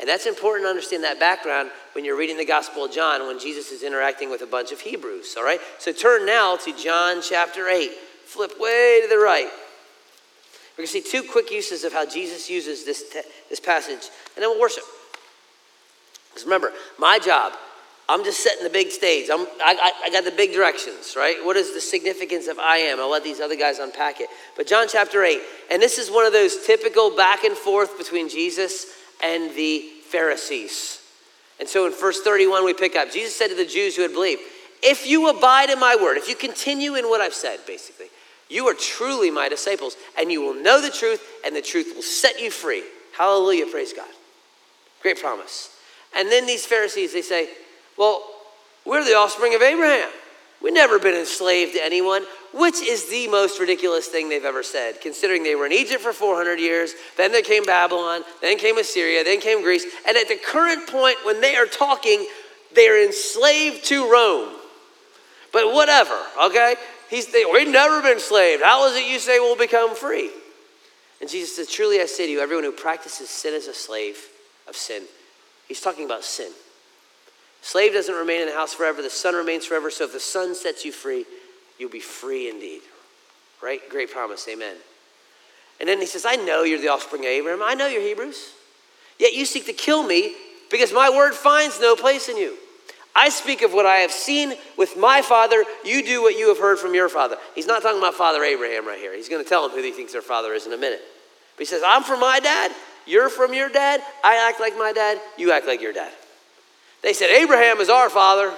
[0.00, 3.40] And that's important to understand that background when you're reading the Gospel of John when
[3.40, 5.60] Jesus is interacting with a bunch of Hebrews, all right?
[5.78, 7.90] So turn now to John chapter 8.
[8.24, 9.48] Flip way to the right.
[10.78, 14.10] We're going to see two quick uses of how Jesus uses this, te- this passage,
[14.36, 14.84] and then we'll worship.
[16.28, 17.54] Because remember, my job,
[18.10, 19.28] I'm just setting the big stage.
[19.30, 21.36] I'm, I, I, got the big directions, right?
[21.44, 22.98] What is the significance of I am?
[23.00, 24.30] I'll let these other guys unpack it.
[24.56, 25.38] But John chapter 8,
[25.70, 28.86] and this is one of those typical back and forth between Jesus
[29.22, 31.02] and the Pharisees.
[31.60, 34.12] And so in verse 31, we pick up Jesus said to the Jews who had
[34.12, 34.40] believed,
[34.82, 38.06] If you abide in my word, if you continue in what I've said, basically,
[38.48, 42.02] you are truly my disciples, and you will know the truth, and the truth will
[42.02, 42.84] set you free.
[43.16, 44.08] Hallelujah, praise God.
[45.02, 45.76] Great promise.
[46.16, 47.50] And then these Pharisees, they say,
[47.98, 48.22] Well,
[48.84, 50.08] we're the offspring of Abraham.
[50.62, 55.00] We've never been enslaved to anyone, which is the most ridiculous thing they've ever said,
[55.00, 59.22] considering they were in Egypt for 400 years, then there came Babylon, then came Assyria,
[59.22, 62.26] then came Greece, and at the current point when they are talking,
[62.74, 64.52] they're enslaved to Rome.
[65.52, 66.74] But whatever, okay?
[67.08, 68.62] He's, they, we've never been enslaved.
[68.62, 70.30] How is it you say we'll become free?
[71.20, 74.18] And Jesus says, Truly I say to you, everyone who practices sin is a slave
[74.68, 75.04] of sin.
[75.68, 76.50] He's talking about sin.
[77.62, 79.90] Slave doesn't remain in the house forever, the son remains forever.
[79.90, 81.24] So if the son sets you free,
[81.78, 82.82] you'll be free indeed.
[83.62, 83.80] Right?
[83.90, 84.46] Great promise.
[84.48, 84.76] Amen.
[85.80, 87.62] And then he says, I know you're the offspring of Abraham.
[87.62, 88.52] I know you're Hebrews.
[89.18, 90.34] Yet you seek to kill me
[90.70, 92.56] because my word finds no place in you.
[93.14, 95.64] I speak of what I have seen with my father.
[95.84, 97.36] You do what you have heard from your father.
[97.54, 99.14] He's not talking about Father Abraham right here.
[99.14, 101.00] He's going to tell him who he thinks their father is in a minute.
[101.56, 102.70] But he says, I'm from my dad.
[103.06, 104.02] You're from your dad.
[104.22, 105.20] I act like my dad.
[105.36, 106.12] You act like your dad.
[107.02, 108.52] They said, Abraham is our father.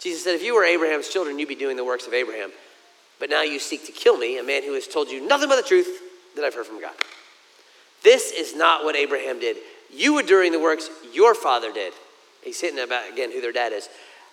[0.00, 2.50] Jesus said, If you were Abraham's children, you'd be doing the works of Abraham.
[3.18, 5.56] But now you seek to kill me, a man who has told you nothing but
[5.56, 5.88] the truth
[6.34, 6.94] that I've heard from God.
[8.02, 9.56] This is not what Abraham did.
[9.92, 11.92] You were doing the works your father did.
[12.42, 13.88] He's hitting about again who their dad is.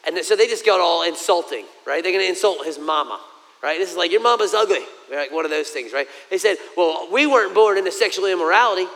[0.07, 2.01] And so they just got all insulting, right?
[2.01, 3.19] They're going to insult his mama,
[3.61, 3.77] right?
[3.77, 5.31] This is like, your mama's ugly, right?
[5.31, 6.07] One of those things, right?
[6.29, 8.87] They said, well, we weren't born into sexual immorality.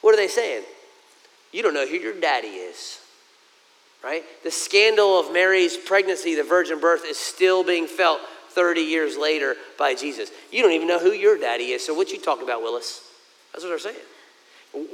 [0.00, 0.64] What are they saying?
[1.52, 2.98] You don't know who your daddy is,
[4.02, 4.24] right?
[4.42, 9.56] The scandal of Mary's pregnancy, the virgin birth, is still being felt 30 years later
[9.78, 10.30] by Jesus.
[10.50, 11.84] You don't even know who your daddy is.
[11.84, 13.08] So what you talking about, Willis?
[13.52, 13.96] That's what they're saying.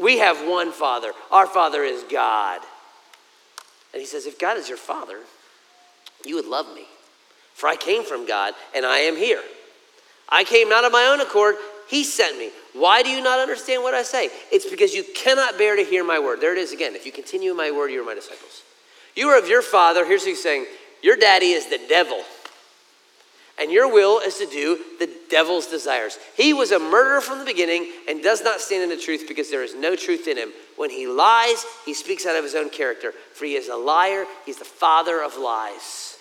[0.00, 1.12] We have one father.
[1.30, 2.60] Our father is God.
[3.92, 5.18] And he says, If God is your father,
[6.24, 6.84] you would love me.
[7.54, 9.42] For I came from God and I am here.
[10.28, 11.56] I came not of my own accord,
[11.88, 12.50] he sent me.
[12.74, 14.28] Why do you not understand what I say?
[14.52, 16.40] It's because you cannot bear to hear my word.
[16.40, 16.94] There it is again.
[16.94, 18.62] If you continue in my word, you are my disciples.
[19.18, 20.06] You are of your father.
[20.06, 20.66] Here's what he's saying
[21.02, 22.22] Your daddy is the devil
[23.60, 26.16] and your will is to do the devil's desires.
[26.36, 29.50] He was a murderer from the beginning and does not stand in the truth because
[29.50, 30.52] there is no truth in him.
[30.76, 34.26] When he lies, he speaks out of his own character, for he is a liar,
[34.46, 36.16] he's the father of lies.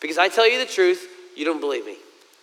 [0.00, 1.96] Because I tell you the truth, you don't believe me.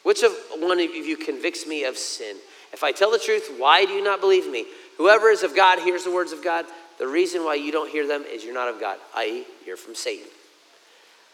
[0.03, 2.37] Which of one of you convicts me of sin?
[2.71, 4.65] If I tell the truth, why do you not believe me?
[4.97, 6.63] Whoever is of God hears the words of God.
[6.99, 9.95] The reason why you don't hear them is you're not of God, i.e., you're from
[9.95, 10.27] Satan.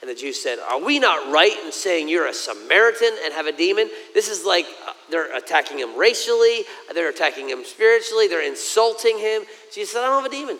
[0.01, 3.47] And the Jews said, Are we not right in saying you're a Samaritan and have
[3.47, 3.89] a demon?
[4.13, 9.43] This is like uh, they're attacking him racially, they're attacking him spiritually, they're insulting him.
[9.73, 10.59] Jesus said, I don't have a demon.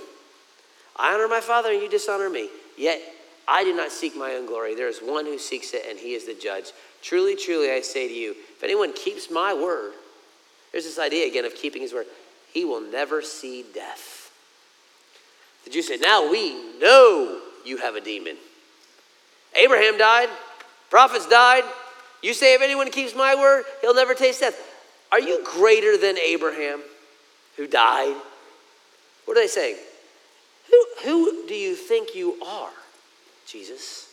[0.96, 2.50] I honor my Father and you dishonor me.
[2.78, 3.02] Yet
[3.48, 4.74] I do not seek my own glory.
[4.74, 6.72] There is one who seeks it, and he is the judge.
[7.04, 9.94] Truly, truly, I say to you, if anyone keeps my word,
[10.72, 12.08] there's this idea again of keeping his word,
[12.52, 14.15] he will never see death.
[15.66, 18.38] The Jews said, Now we know you have a demon.
[19.56, 20.30] Abraham died,
[20.90, 21.64] prophets died.
[22.22, 24.60] You say, if anyone keeps my word, he'll never taste death.
[25.12, 26.82] Are you greater than Abraham
[27.56, 28.16] who died?
[29.26, 29.78] What are they saying?
[30.70, 32.72] Who, who do you think you are,
[33.46, 34.10] Jesus?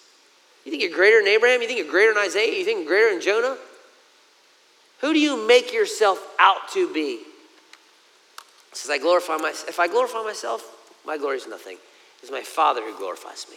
[0.64, 1.62] You think you're greater than Abraham?
[1.62, 2.58] You think you're greater than Isaiah?
[2.58, 3.56] You think you're greater than Jonah?
[5.00, 7.20] Who do you make yourself out to be?
[8.72, 9.68] says, I glorify myself.
[9.68, 10.64] If I glorify myself,
[11.06, 11.78] my glory is nothing.
[12.22, 13.56] It's my Father who glorifies me.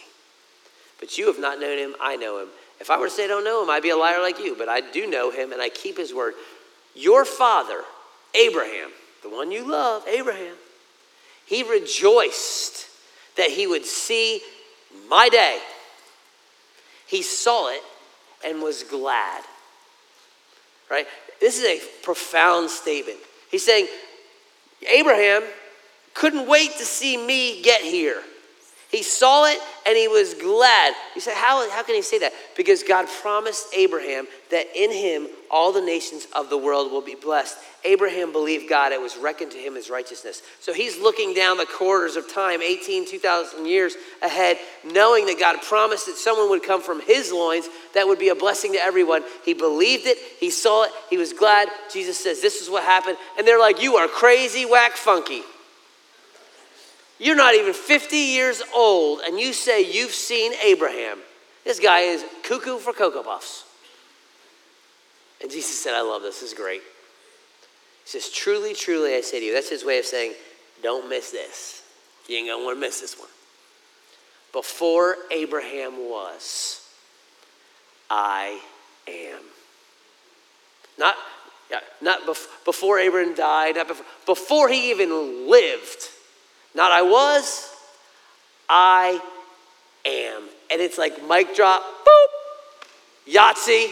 [0.98, 2.48] But you have not known him, I know him.
[2.80, 4.54] If I were to say I don't know him, I'd be a liar like you,
[4.56, 6.34] but I do know him and I keep his word.
[6.94, 7.82] Your father,
[8.34, 8.90] Abraham,
[9.22, 10.54] the one you love, Abraham,
[11.46, 12.88] he rejoiced
[13.36, 14.40] that he would see
[15.08, 15.58] my day.
[17.06, 17.82] He saw it
[18.44, 19.44] and was glad.
[20.90, 21.06] Right?
[21.40, 23.18] This is a profound statement.
[23.50, 23.86] He's saying,
[24.88, 25.42] Abraham
[26.16, 28.22] couldn't wait to see me get here.
[28.90, 30.94] He saw it and he was glad.
[31.14, 32.32] You say, how, how can he say that?
[32.56, 37.16] Because God promised Abraham that in him all the nations of the world will be
[37.16, 37.58] blessed.
[37.84, 40.40] Abraham believed God, it was reckoned to him as righteousness.
[40.60, 45.60] So he's looking down the corridors of time, 18, 2,000 years ahead, knowing that God
[45.62, 49.24] promised that someone would come from his loins that would be a blessing to everyone.
[49.44, 51.68] He believed it, he saw it, he was glad.
[51.92, 53.18] Jesus says, This is what happened.
[53.36, 55.42] And they're like, You are crazy, whack, funky.
[57.18, 61.18] You're not even 50 years old, and you say you've seen Abraham.
[61.64, 63.64] This guy is cuckoo for Cocoa Puffs.
[65.40, 66.40] And Jesus said, I love this.
[66.40, 66.82] This is great.
[68.04, 69.52] He says, Truly, truly, I say to you.
[69.52, 70.34] That's his way of saying,
[70.82, 71.82] Don't miss this.
[72.28, 73.28] You ain't going to want to miss this one.
[74.52, 76.88] Before Abraham was,
[78.10, 78.60] I
[79.08, 79.40] am.
[80.98, 81.14] Not,
[82.00, 83.90] not bef- before Abraham died, not
[84.24, 86.10] before he even lived.
[86.76, 87.70] Not I was,
[88.68, 89.18] I
[90.04, 90.42] am.
[90.70, 93.90] And it's like mic drop, boop, Yahtzee,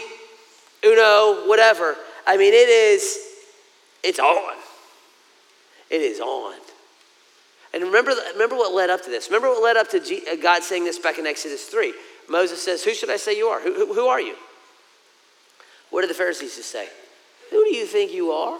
[0.85, 1.95] Uno, whatever.
[2.27, 3.17] I mean, it is,
[4.03, 4.53] it's on.
[5.89, 6.53] It is on.
[7.73, 9.29] And remember, remember what led up to this.
[9.29, 11.91] Remember what led up to uh, God saying this back in Exodus 3.
[12.29, 13.59] Moses says, Who should I say you are?
[13.61, 14.35] Who, who, who are you?
[15.89, 16.87] What did the Pharisees say?
[17.49, 18.59] Who do you think you are?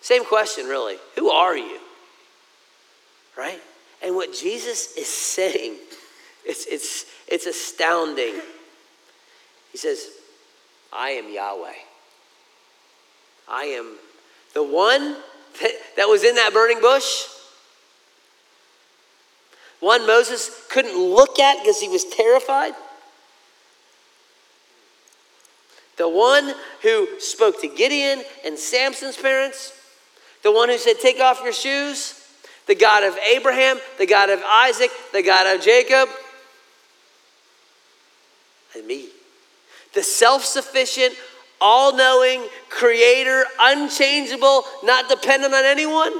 [0.00, 0.96] Same question, really.
[1.16, 1.78] Who are you?
[3.36, 3.60] Right?
[4.02, 5.76] And what Jesus is saying,
[6.44, 8.34] it's, it's, it's astounding.
[9.70, 10.08] He says,
[10.92, 11.72] I am Yahweh.
[13.48, 13.96] I am
[14.54, 15.16] the one
[15.60, 17.26] that, that was in that burning bush.
[19.80, 22.74] One Moses couldn't look at because he was terrified.
[25.96, 29.78] The one who spoke to Gideon and Samson's parents.
[30.42, 32.21] The one who said, Take off your shoes
[32.66, 36.08] the God of Abraham, the God of Isaac, the God of Jacob,
[38.74, 39.08] and me.
[39.94, 41.14] The self sufficient,
[41.60, 46.12] all knowing, creator, unchangeable, not dependent on anyone.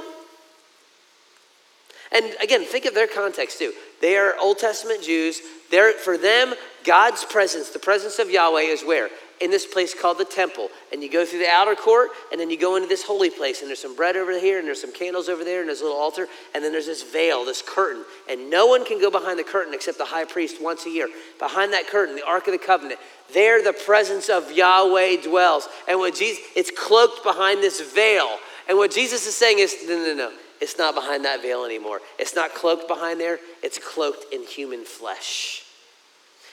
[2.11, 3.73] And again, think of their context too.
[3.99, 5.41] They are Old Testament Jews.
[5.71, 6.53] They're, for them,
[6.83, 9.09] God's presence, the presence of Yahweh, is where?
[9.41, 10.69] In this place called the temple.
[10.91, 13.61] And you go through the outer court, and then you go into this holy place,
[13.61, 15.83] and there's some bread over here, and there's some candles over there, and there's a
[15.83, 18.03] little altar, and then there's this veil, this curtain.
[18.29, 21.07] And no one can go behind the curtain except the high priest once a year.
[21.39, 22.99] Behind that curtain, the Ark of the Covenant,
[23.33, 25.67] there the presence of Yahweh dwells.
[25.87, 28.37] And what Jesus, it's cloaked behind this veil.
[28.69, 30.31] And what Jesus is saying is, no, no, no,
[30.61, 31.99] it's not behind that veil anymore.
[32.17, 35.63] It's not cloaked behind there, it's cloaked in human flesh.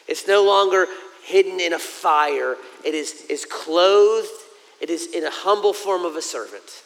[0.09, 0.87] It's no longer
[1.25, 2.57] hidden in a fire.
[2.85, 4.29] It is, is clothed,
[4.81, 6.83] it is in a humble form of a servant.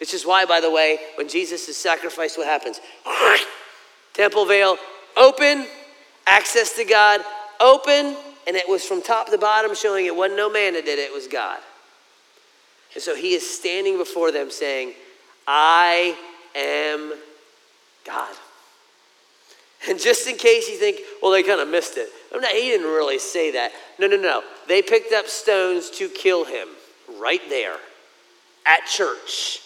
[0.00, 2.80] This is why, by the way, when Jesus is sacrificed, what happens?
[4.12, 4.76] Temple veil
[5.16, 5.66] open,
[6.26, 7.20] access to God
[7.60, 10.98] open, and it was from top to bottom showing it wasn't no man that did
[10.98, 11.58] it, it was God.
[12.94, 14.92] And so he is standing before them saying,
[15.46, 16.16] I
[16.54, 17.12] am
[18.04, 18.34] God.
[19.86, 22.08] And just in case you think, well, they kind of missed it.
[22.40, 23.72] Not, he didn't really say that.
[23.98, 24.42] No, no, no.
[24.68, 26.68] They picked up stones to kill him
[27.18, 27.76] right there
[28.66, 29.60] at church.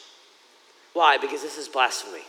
[0.93, 1.19] Why?
[1.19, 2.23] Because this is blasphemy.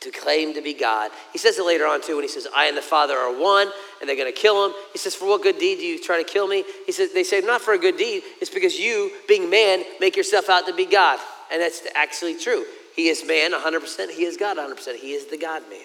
[0.00, 1.12] To claim to be God.
[1.32, 3.68] He says it later on too when he says, I and the Father are one,
[4.00, 4.74] and they're going to kill him.
[4.92, 6.64] He says, For what good deed do you try to kill me?
[6.86, 8.24] He says, They say, Not for a good deed.
[8.40, 11.20] It's because you, being man, make yourself out to be God.
[11.52, 12.64] And that's actually true.
[12.96, 14.10] He is man 100%.
[14.10, 14.96] He is God 100%.
[14.96, 15.80] He is the God man.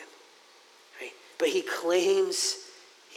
[0.99, 1.11] Right?
[1.37, 2.55] But he claims,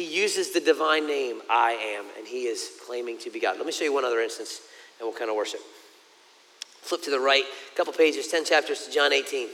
[0.00, 3.58] he uses the divine name, I am, and he is claiming to be God.
[3.58, 4.62] Let me show you one other instance,
[4.98, 5.60] and we'll kind of worship.
[6.80, 9.48] Flip to the right, a couple pages, 10 chapters to John 18.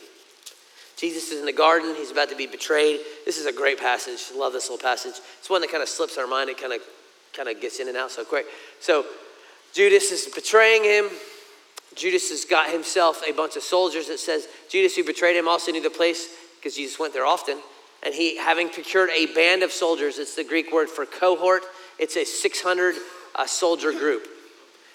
[0.97, 1.97] Jesus is in the garden.
[1.97, 3.01] He's about to be betrayed.
[3.25, 4.21] This is a great passage.
[4.37, 5.15] Love this little passage.
[5.41, 6.49] It's one that kind of slips our mind.
[6.49, 6.81] It kind of
[7.35, 8.47] kind of gets in and out so quick.
[8.79, 9.05] So
[9.73, 11.11] Judas is betraying him.
[11.97, 14.09] Judas has got himself a bunch of soldiers.
[14.09, 17.59] It says Judas, who betrayed him, also knew the place because Jesus went there often.
[18.03, 21.63] And he, having procured a band of soldiers, it's the Greek word for cohort.
[21.99, 22.95] It's a 600
[23.35, 24.29] uh, soldier group.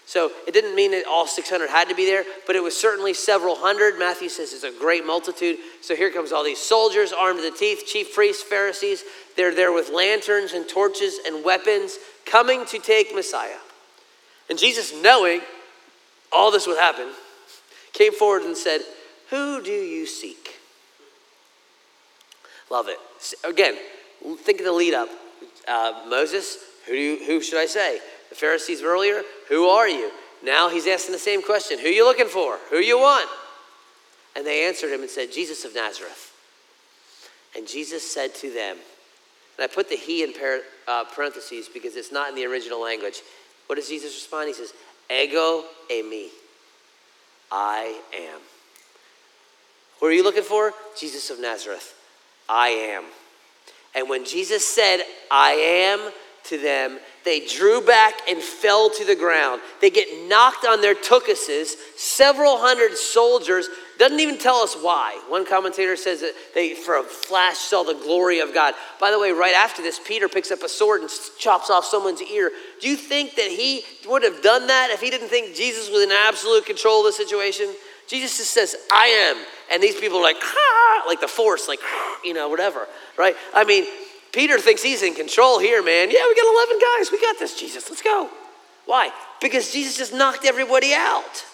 [0.05, 3.13] So it didn't mean that all 600 had to be there, but it was certainly
[3.13, 3.97] several hundred.
[3.97, 5.57] Matthew says it's a great multitude.
[5.81, 9.03] So here comes all these soldiers armed to the teeth, chief priests, Pharisees.
[9.37, 13.59] They're there with lanterns and torches and weapons coming to take Messiah.
[14.49, 15.39] And Jesus, knowing
[16.29, 17.07] all this would happen,
[17.93, 18.81] came forward and said,
[19.29, 20.40] Who do you seek?
[22.71, 22.97] Love it.
[23.43, 23.75] Again,
[24.37, 25.09] think of the lead up.
[25.67, 26.57] Uh, Moses,
[26.87, 27.99] who, you, who should I say?
[28.29, 30.09] The Pharisees earlier, who are you?
[30.41, 32.57] Now he's asking the same question Who are you looking for?
[32.69, 33.29] Who you want?
[34.37, 36.33] And they answered him and said, Jesus of Nazareth.
[37.57, 38.77] And Jesus said to them,
[39.57, 40.33] and I put the he in
[40.87, 43.21] uh, parentheses because it's not in the original language.
[43.67, 44.47] What does Jesus respond?
[44.47, 44.73] He says,
[45.11, 46.29] Ego eimi.
[47.51, 48.39] I am.
[49.99, 50.73] Who are you looking for?
[50.97, 51.95] Jesus of Nazareth.
[52.51, 53.05] I am.
[53.95, 56.11] And when Jesus said, I am
[56.45, 59.61] to them, they drew back and fell to the ground.
[59.79, 61.75] They get knocked on their tuchuses.
[61.95, 65.21] Several hundred soldiers doesn't even tell us why.
[65.29, 68.73] One commentator says that they, for a flash, saw the glory of God.
[68.99, 72.21] By the way, right after this, Peter picks up a sword and chops off someone's
[72.23, 72.51] ear.
[72.81, 76.03] Do you think that he would have done that if he didn't think Jesus was
[76.03, 77.67] in absolute control of the situation?
[78.11, 79.45] Jesus just says, I am.
[79.71, 81.79] And these people are like, ah, like the force, like,
[82.25, 82.85] you know, whatever,
[83.17, 83.37] right?
[83.53, 83.85] I mean,
[84.33, 86.11] Peter thinks he's in control here, man.
[86.11, 87.09] Yeah, we got 11 guys.
[87.09, 87.89] We got this, Jesus.
[87.89, 88.29] Let's go.
[88.85, 89.11] Why?
[89.39, 91.45] Because Jesus just knocked everybody out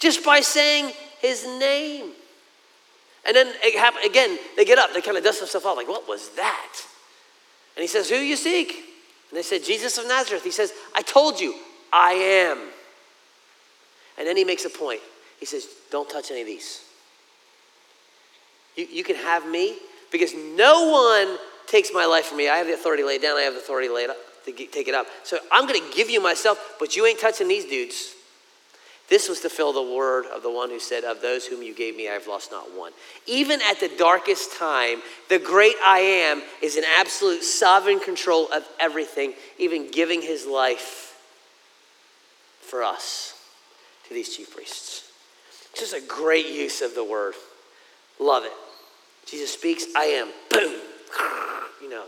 [0.00, 2.10] just by saying his name.
[3.24, 6.08] And then happened, again, they get up, they kind of dust themselves off, like, what
[6.08, 6.72] was that?
[7.76, 8.70] And he says, Who you seek?
[9.30, 10.42] And they said, Jesus of Nazareth.
[10.42, 11.54] He says, I told you,
[11.92, 12.58] I am.
[14.18, 15.00] And then he makes a point.
[15.42, 16.84] He says, Don't touch any of these.
[18.76, 19.76] You, you can have me
[20.12, 21.36] because no one
[21.66, 22.48] takes my life from me.
[22.48, 24.94] I have the authority laid down, I have the authority laid up to take it
[24.94, 25.08] up.
[25.24, 28.14] So I'm going to give you myself, but you ain't touching these dudes.
[29.08, 31.74] This was to fill the word of the one who said, Of those whom you
[31.74, 32.92] gave me, I have lost not one.
[33.26, 38.64] Even at the darkest time, the great I am is in absolute sovereign control of
[38.78, 41.20] everything, even giving his life
[42.60, 43.34] for us
[44.06, 45.01] to these chief priests.
[45.74, 47.34] Just a great use of the word.
[48.18, 48.52] Love it.
[49.26, 50.28] Jesus speaks, I am.
[50.50, 50.80] Boom.
[51.82, 52.04] You know,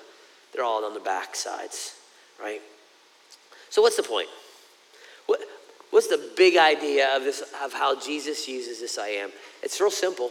[0.53, 1.97] they're all on the back sides,
[2.41, 2.63] right?
[3.71, 4.29] So, what's the point?
[5.27, 5.41] What,
[5.91, 9.33] what's the big idea of this of how Jesus uses this I am?
[9.65, 10.31] It's real simple.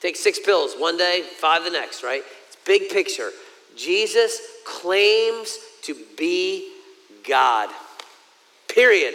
[0.00, 2.22] Take six pills one day, five the next, right?
[2.48, 3.30] It's big picture.
[3.76, 6.72] Jesus claims to be
[7.28, 7.70] God.
[8.66, 9.14] Period.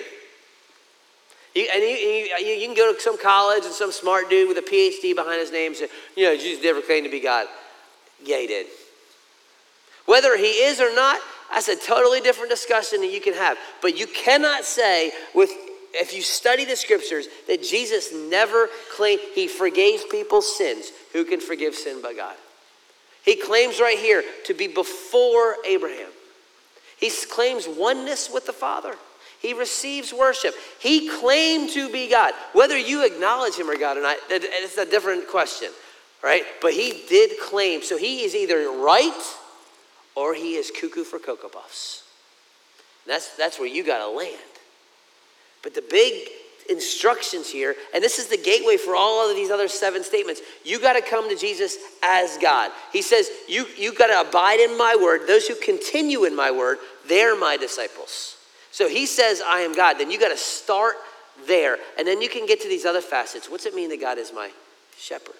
[1.56, 4.49] You, and you, uh, you, you, can go to some college and some smart dude
[4.49, 5.88] with a PhD behind his name say,
[6.18, 7.47] you know, Jesus never claimed to be God.
[8.24, 8.68] Yeah, he did.
[10.06, 11.20] Whether he is or not,
[11.51, 13.58] that's a totally different discussion that you can have.
[13.82, 15.49] But you cannot say with
[15.93, 20.91] if you study the scriptures that Jesus never claimed he forgave people's sins.
[21.14, 22.36] Who can forgive sin but God?
[23.24, 26.10] He claims right here to be before Abraham.
[26.99, 28.95] He claims oneness with the Father.
[29.42, 30.56] He receives worship.
[30.80, 32.34] He claimed to be God.
[32.54, 35.70] Whether you acknowledge him or God or not, it's a different question,
[36.24, 36.44] right?
[36.62, 37.84] But he did claim.
[37.84, 39.36] So he is either right
[40.16, 42.04] or he is cuckoo for Cocoa Puffs.
[43.06, 44.40] That's, that's where you got to land.
[45.62, 46.30] But the big
[46.70, 50.42] instructions here, and this is the gateway for all of these other seven statements.
[50.64, 52.72] You got to come to Jesus as God.
[52.92, 55.28] He says, You, you got to abide in my word.
[55.28, 58.35] Those who continue in my word, they're my disciples.
[58.76, 59.99] So he says, I am God.
[59.99, 60.97] Then you got to start
[61.47, 61.78] there.
[61.97, 63.49] And then you can get to these other facets.
[63.49, 64.49] What's it mean that God is my
[64.97, 65.38] shepherd?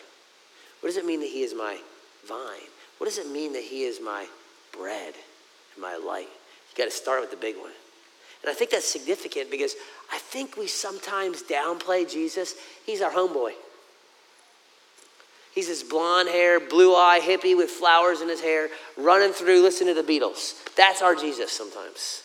[0.80, 1.78] What does it mean that he is my
[2.26, 2.70] vine?
[2.98, 4.26] What does it mean that he is my
[4.72, 5.16] bread
[5.74, 6.30] and my light?
[6.30, 7.74] You got to start with the big one.
[8.42, 9.76] And I think that's significant because
[10.14, 12.56] I think we sometimes downplay Jesus.
[12.86, 13.52] He's our homeboy.
[15.54, 19.94] He's this blonde hair, blue eye hippie with flowers in his hair, running through, listening
[19.94, 20.54] to the Beatles.
[20.78, 22.22] That's our Jesus sometimes.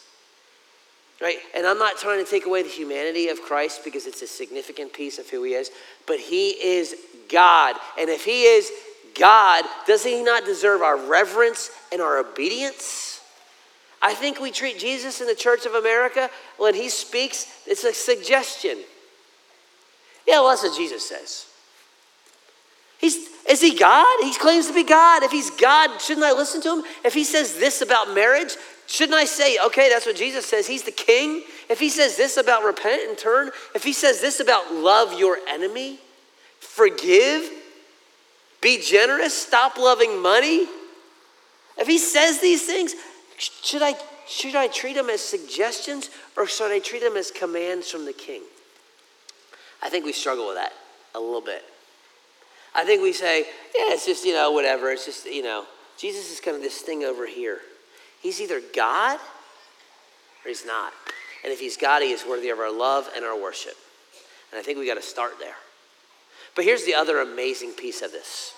[1.21, 1.37] Right?
[1.55, 4.93] And I'm not trying to take away the humanity of Christ because it's a significant
[4.93, 5.71] piece of who he is,
[6.07, 6.97] but he is
[7.29, 7.77] God.
[7.99, 8.71] And if he is
[9.19, 13.21] God, doesn't he not deserve our reverence and our obedience?
[14.01, 17.93] I think we treat Jesus in the Church of America when he speaks, it's a
[17.93, 18.79] suggestion.
[20.27, 21.47] Yeah, well, that's what Jesus says.
[22.99, 24.07] He's, is he God?
[24.23, 25.23] He claims to be God.
[25.23, 26.85] If he's God, shouldn't I listen to him?
[27.05, 28.57] If he says this about marriage,
[28.91, 30.67] shouldn't I say, okay, that's what Jesus says?
[30.67, 31.45] He's the king.
[31.69, 35.39] If he says this about repent and turn, if he says this about love your
[35.49, 36.01] enemy,
[36.59, 37.49] forgive,
[38.61, 40.67] be generous, stop loving money,
[41.79, 42.97] if he says these things,
[43.39, 43.95] should I,
[44.27, 48.13] should I treat them as suggestions or should I treat them as commands from the
[48.13, 48.43] king?
[49.81, 50.73] I think we struggle with that
[51.15, 51.63] a little bit.
[52.75, 53.43] I think we say,
[53.77, 54.91] yeah, it's just, you know, whatever.
[54.91, 55.65] It's just, you know,
[55.97, 57.61] Jesus is kind of this thing over here.
[58.21, 59.19] He's either God
[60.45, 60.93] or he's not.
[61.43, 63.75] And if he's God, he is worthy of our love and our worship.
[64.53, 65.57] And I think we got to start there.
[66.55, 68.55] But here's the other amazing piece of this.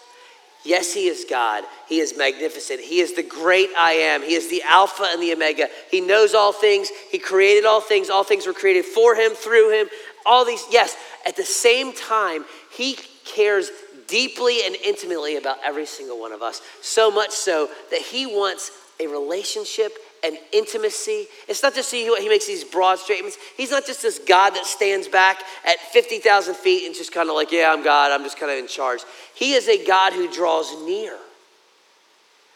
[0.65, 1.65] Yes, he is God.
[1.89, 2.81] He is magnificent.
[2.81, 4.23] He is the great I am.
[4.23, 5.69] He is the Alpha and the Omega.
[5.91, 6.89] He knows all things.
[7.11, 8.11] He created all things.
[8.11, 9.89] All things were created for him, through him.
[10.25, 10.97] All these, yes.
[11.27, 13.71] At the same time, he cares
[14.07, 16.63] deeply and intimately about every single one of us.
[16.81, 21.27] So much so that he wants a relationship and intimacy.
[21.49, 23.37] It's not just he, he makes these broad statements.
[23.57, 27.35] He's not just this God that stands back at 50,000 feet and just kind of
[27.35, 29.01] like, yeah, I'm God, I'm just kind of in charge.
[29.35, 31.19] He is a God who draws near.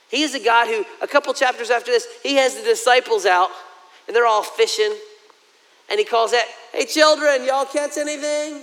[0.09, 3.51] He is a God who, a couple chapters after this, he has the disciples out
[4.07, 4.95] and they're all fishing.
[5.91, 8.63] And he calls out, hey, children, y'all catch anything?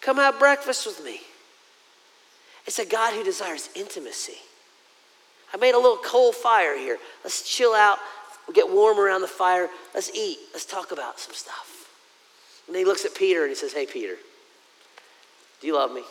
[0.00, 1.20] Come have breakfast with me.
[2.66, 4.38] It's a God who desires intimacy.
[5.52, 6.98] I made a little coal fire here.
[7.24, 7.98] Let's chill out.
[8.46, 9.68] We'll get warm around the fire.
[9.94, 10.38] Let's eat.
[10.52, 11.90] Let's talk about some stuff.
[12.66, 14.14] And he looks at Peter and he says, Hey, Peter,
[15.60, 16.02] do you love me?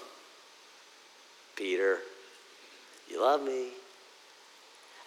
[1.55, 1.99] Peter,
[3.09, 3.67] you love me?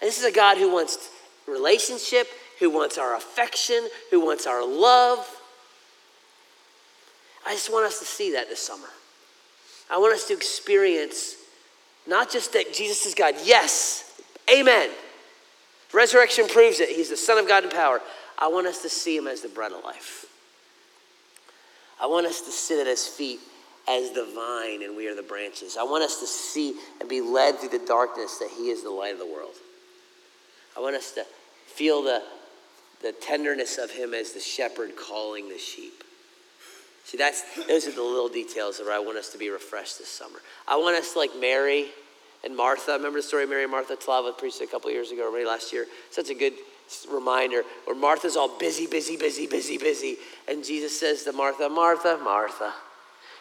[0.00, 1.10] And this is a God who wants
[1.46, 2.28] relationship,
[2.58, 5.26] who wants our affection, who wants our love.
[7.46, 8.88] I just want us to see that this summer.
[9.90, 11.36] I want us to experience
[12.06, 14.09] not just that Jesus is God, yes,
[14.52, 14.90] amen.
[15.92, 16.88] Resurrection proves it.
[16.88, 18.00] He's the Son of God in power.
[18.38, 20.26] I want us to see him as the bread of life.
[22.00, 23.40] I want us to sit at his feet
[23.88, 25.76] as the vine and we are the branches.
[25.76, 28.90] I want us to see and be led through the darkness that he is the
[28.90, 29.54] light of the world.
[30.76, 31.26] I want us to
[31.66, 32.22] feel the,
[33.02, 36.04] the tenderness of him as the shepherd calling the sheep.
[37.04, 40.08] See, that's those are the little details where I want us to be refreshed this
[40.08, 40.38] summer.
[40.68, 41.86] I want us like Mary
[42.44, 42.92] and Martha.
[42.92, 43.96] Remember the story of Mary and Martha?
[44.00, 45.86] Slava preached a couple years ago, or maybe last year.
[46.10, 46.54] Such a good
[47.10, 50.16] reminder where Martha's all busy, busy, busy, busy, busy.
[50.48, 52.72] And Jesus says to Martha, Martha, Martha,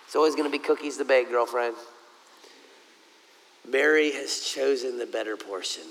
[0.06, 1.76] it's always going to be cookies to bake, girlfriend.
[3.68, 5.84] Mary has chosen the better portion.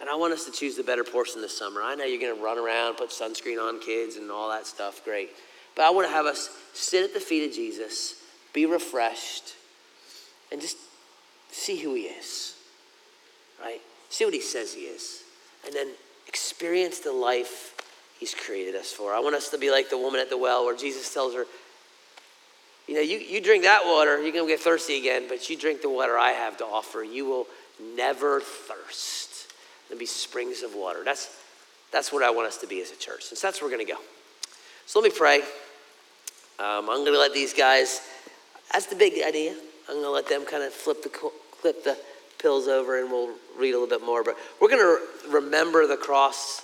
[0.00, 1.80] And I want us to choose the better portion this summer.
[1.80, 5.04] I know you're going to run around, put sunscreen on kids and all that stuff.
[5.04, 5.30] Great.
[5.76, 8.16] But I want to have us sit at the feet of Jesus,
[8.52, 9.54] be refreshed,
[10.50, 10.76] and just
[11.52, 12.54] see who he is,
[13.60, 13.80] right?
[14.10, 15.22] See what he says he is,
[15.64, 15.88] and then
[16.26, 17.74] experience the life
[18.18, 19.14] he's created us for.
[19.14, 21.44] I want us to be like the woman at the well where Jesus tells her,
[22.88, 25.56] you know, you, you drink that water, you're going to get thirsty again, but you
[25.56, 27.04] drink the water I have to offer.
[27.04, 27.46] You will
[27.96, 29.52] never thirst.
[29.88, 31.02] There'll be springs of water.
[31.04, 31.34] That's,
[31.92, 33.30] that's what I want us to be as a church.
[33.30, 33.98] And so that's where we're going to go.
[34.86, 35.40] So let me pray.
[36.58, 38.00] Um, I'm going to let these guys,
[38.72, 39.52] that's the big idea.
[39.88, 41.30] I'm going to let them kind of flip the,
[41.62, 41.96] flip the
[42.38, 44.22] pills over and we'll read a little bit more.
[44.22, 46.60] But we're going to remember the cross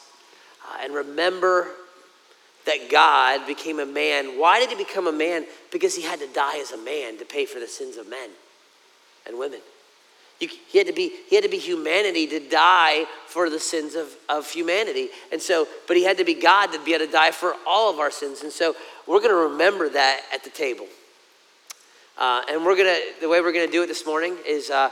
[0.69, 1.69] uh, and remember
[2.67, 4.39] that God became a man.
[4.39, 5.47] Why did he become a man?
[5.73, 8.29] Because he had to die as a man to pay for the sins of men
[9.27, 9.61] and women.
[10.41, 13.95] You, he, had to be, he had to be humanity to die for the sins
[13.95, 15.09] of, of humanity.
[15.33, 17.93] And so, but he had to be God to be able to die for all
[17.93, 18.43] of our sins.
[18.43, 18.77] And so
[19.07, 20.87] we're going to remember that at the table.
[22.19, 24.91] Uh, and we're to, the way we're to do it this morning is uh,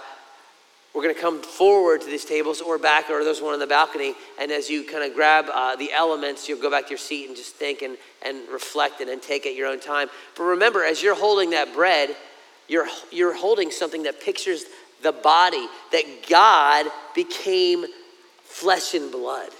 [0.95, 4.14] we're to come forward to these tables or back or those one on the balcony.
[4.41, 7.27] And as you kind of grab uh, the elements, you'll go back to your seat
[7.27, 10.09] and just think and, and reflect and then take at your own time.
[10.37, 12.14] But remember, as you're holding that bread,
[12.68, 14.64] you're, you're holding something that pictures
[15.03, 17.85] the body, that God became
[18.45, 19.51] flesh and blood.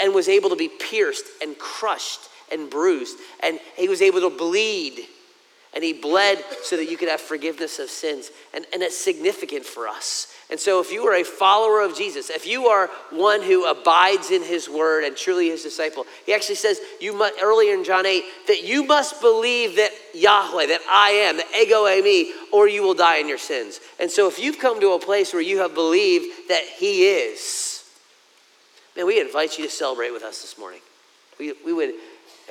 [0.00, 2.20] and was able to be pierced and crushed
[2.50, 3.16] and bruised.
[3.42, 5.06] And he was able to bleed.
[5.72, 8.30] And he bled so that you could have forgiveness of sins.
[8.52, 10.34] And, and it's significant for us.
[10.50, 14.32] And so, if you are a follower of Jesus, if you are one who abides
[14.32, 18.04] in his word and truly his disciple, he actually says you must, earlier in John
[18.04, 22.82] 8 that you must believe that Yahweh, that I am, the ego eimi, or you
[22.82, 23.78] will die in your sins.
[24.00, 27.84] And so, if you've come to a place where you have believed that he is,
[28.96, 30.80] man, we invite you to celebrate with us this morning.
[31.38, 31.90] We, we would,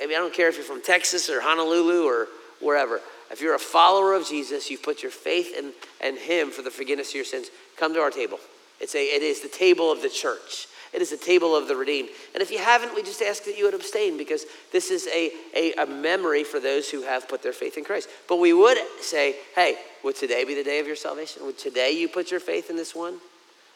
[0.02, 2.28] I mean, I don't care if you're from Texas or Honolulu or
[2.60, 3.00] wherever.
[3.30, 5.72] If you're a follower of Jesus, you've put your faith in,
[6.06, 8.40] in him for the forgiveness of your sins, come to our table.
[8.80, 10.66] It's a, it is the table of the church.
[10.92, 12.08] It is the table of the redeemed.
[12.34, 15.30] And if you haven't, we just ask that you would abstain because this is a,
[15.54, 18.08] a, a, memory for those who have put their faith in Christ.
[18.28, 21.44] But we would say, hey, would today be the day of your salvation?
[21.46, 23.18] Would today you put your faith in this one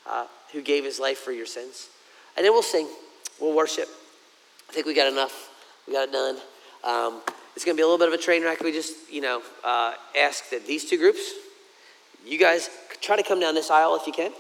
[0.09, 1.89] uh, who gave his life for your sins?
[2.37, 2.89] And then we'll sing,
[3.41, 3.89] we'll worship.
[4.69, 5.51] I think we got enough.
[5.87, 6.37] We got it done.
[6.83, 7.23] Um,
[7.55, 8.61] it's going to be a little bit of a train wreck.
[8.61, 11.21] We just, you know, uh, ask that these two groups,
[12.27, 12.69] you guys
[13.01, 14.33] try to come down this aisle if you can.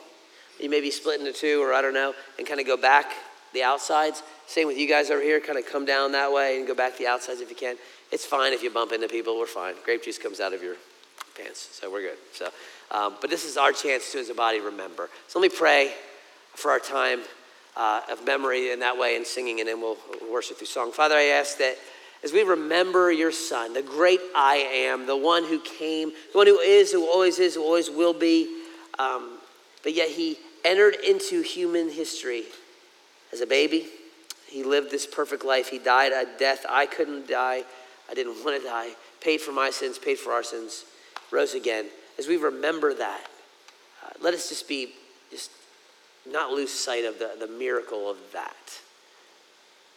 [0.60, 3.12] You may be split into two, or I don't know, and kind of go back
[3.52, 4.22] the outsides.
[4.46, 5.40] Same with you guys over here.
[5.40, 7.76] Kind of come down that way and go back the outsides if you can.
[8.12, 9.38] It's fine if you bump into people.
[9.38, 9.74] We're fine.
[9.84, 10.76] Grape juice comes out of your
[11.36, 12.18] pants, so we're good.
[12.32, 12.50] So,
[12.90, 15.08] um, but this is our chance to, as a body, remember.
[15.28, 15.92] So let me pray
[16.54, 17.20] for our time
[17.76, 19.98] uh, of memory in that way and singing, and then we'll
[20.30, 20.92] worship through song.
[20.92, 21.76] Father, I ask that
[22.24, 26.46] as we remember your Son, the great I am, the one who came, the one
[26.46, 28.62] who is, who always is, who always will be,
[28.98, 29.38] um,
[29.82, 32.44] but yet he entered into human history
[33.30, 33.88] as a baby.
[34.46, 35.68] He lived this perfect life.
[35.68, 37.64] He died a death I couldn't die.
[38.10, 38.92] I didn't want to die.
[39.20, 40.86] Paid for my sins, paid for our sins,
[41.30, 41.86] rose again.
[42.18, 43.26] As we remember that,
[44.02, 44.94] uh, let us just be,
[45.30, 45.50] just
[46.26, 48.80] not lose sight of the, the miracle of that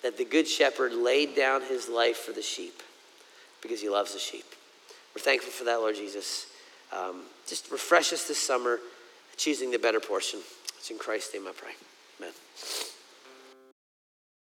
[0.08, 2.82] that the Good Shepherd laid down his life for the sheep
[3.62, 4.46] because he loves the sheep.
[5.14, 6.46] We're thankful for that, Lord Jesus.
[6.98, 8.80] Um, just refresh us this summer,
[9.36, 10.40] choosing the better portion.
[10.78, 11.74] It's in Christ's name I pray.
[12.22, 12.32] Amen.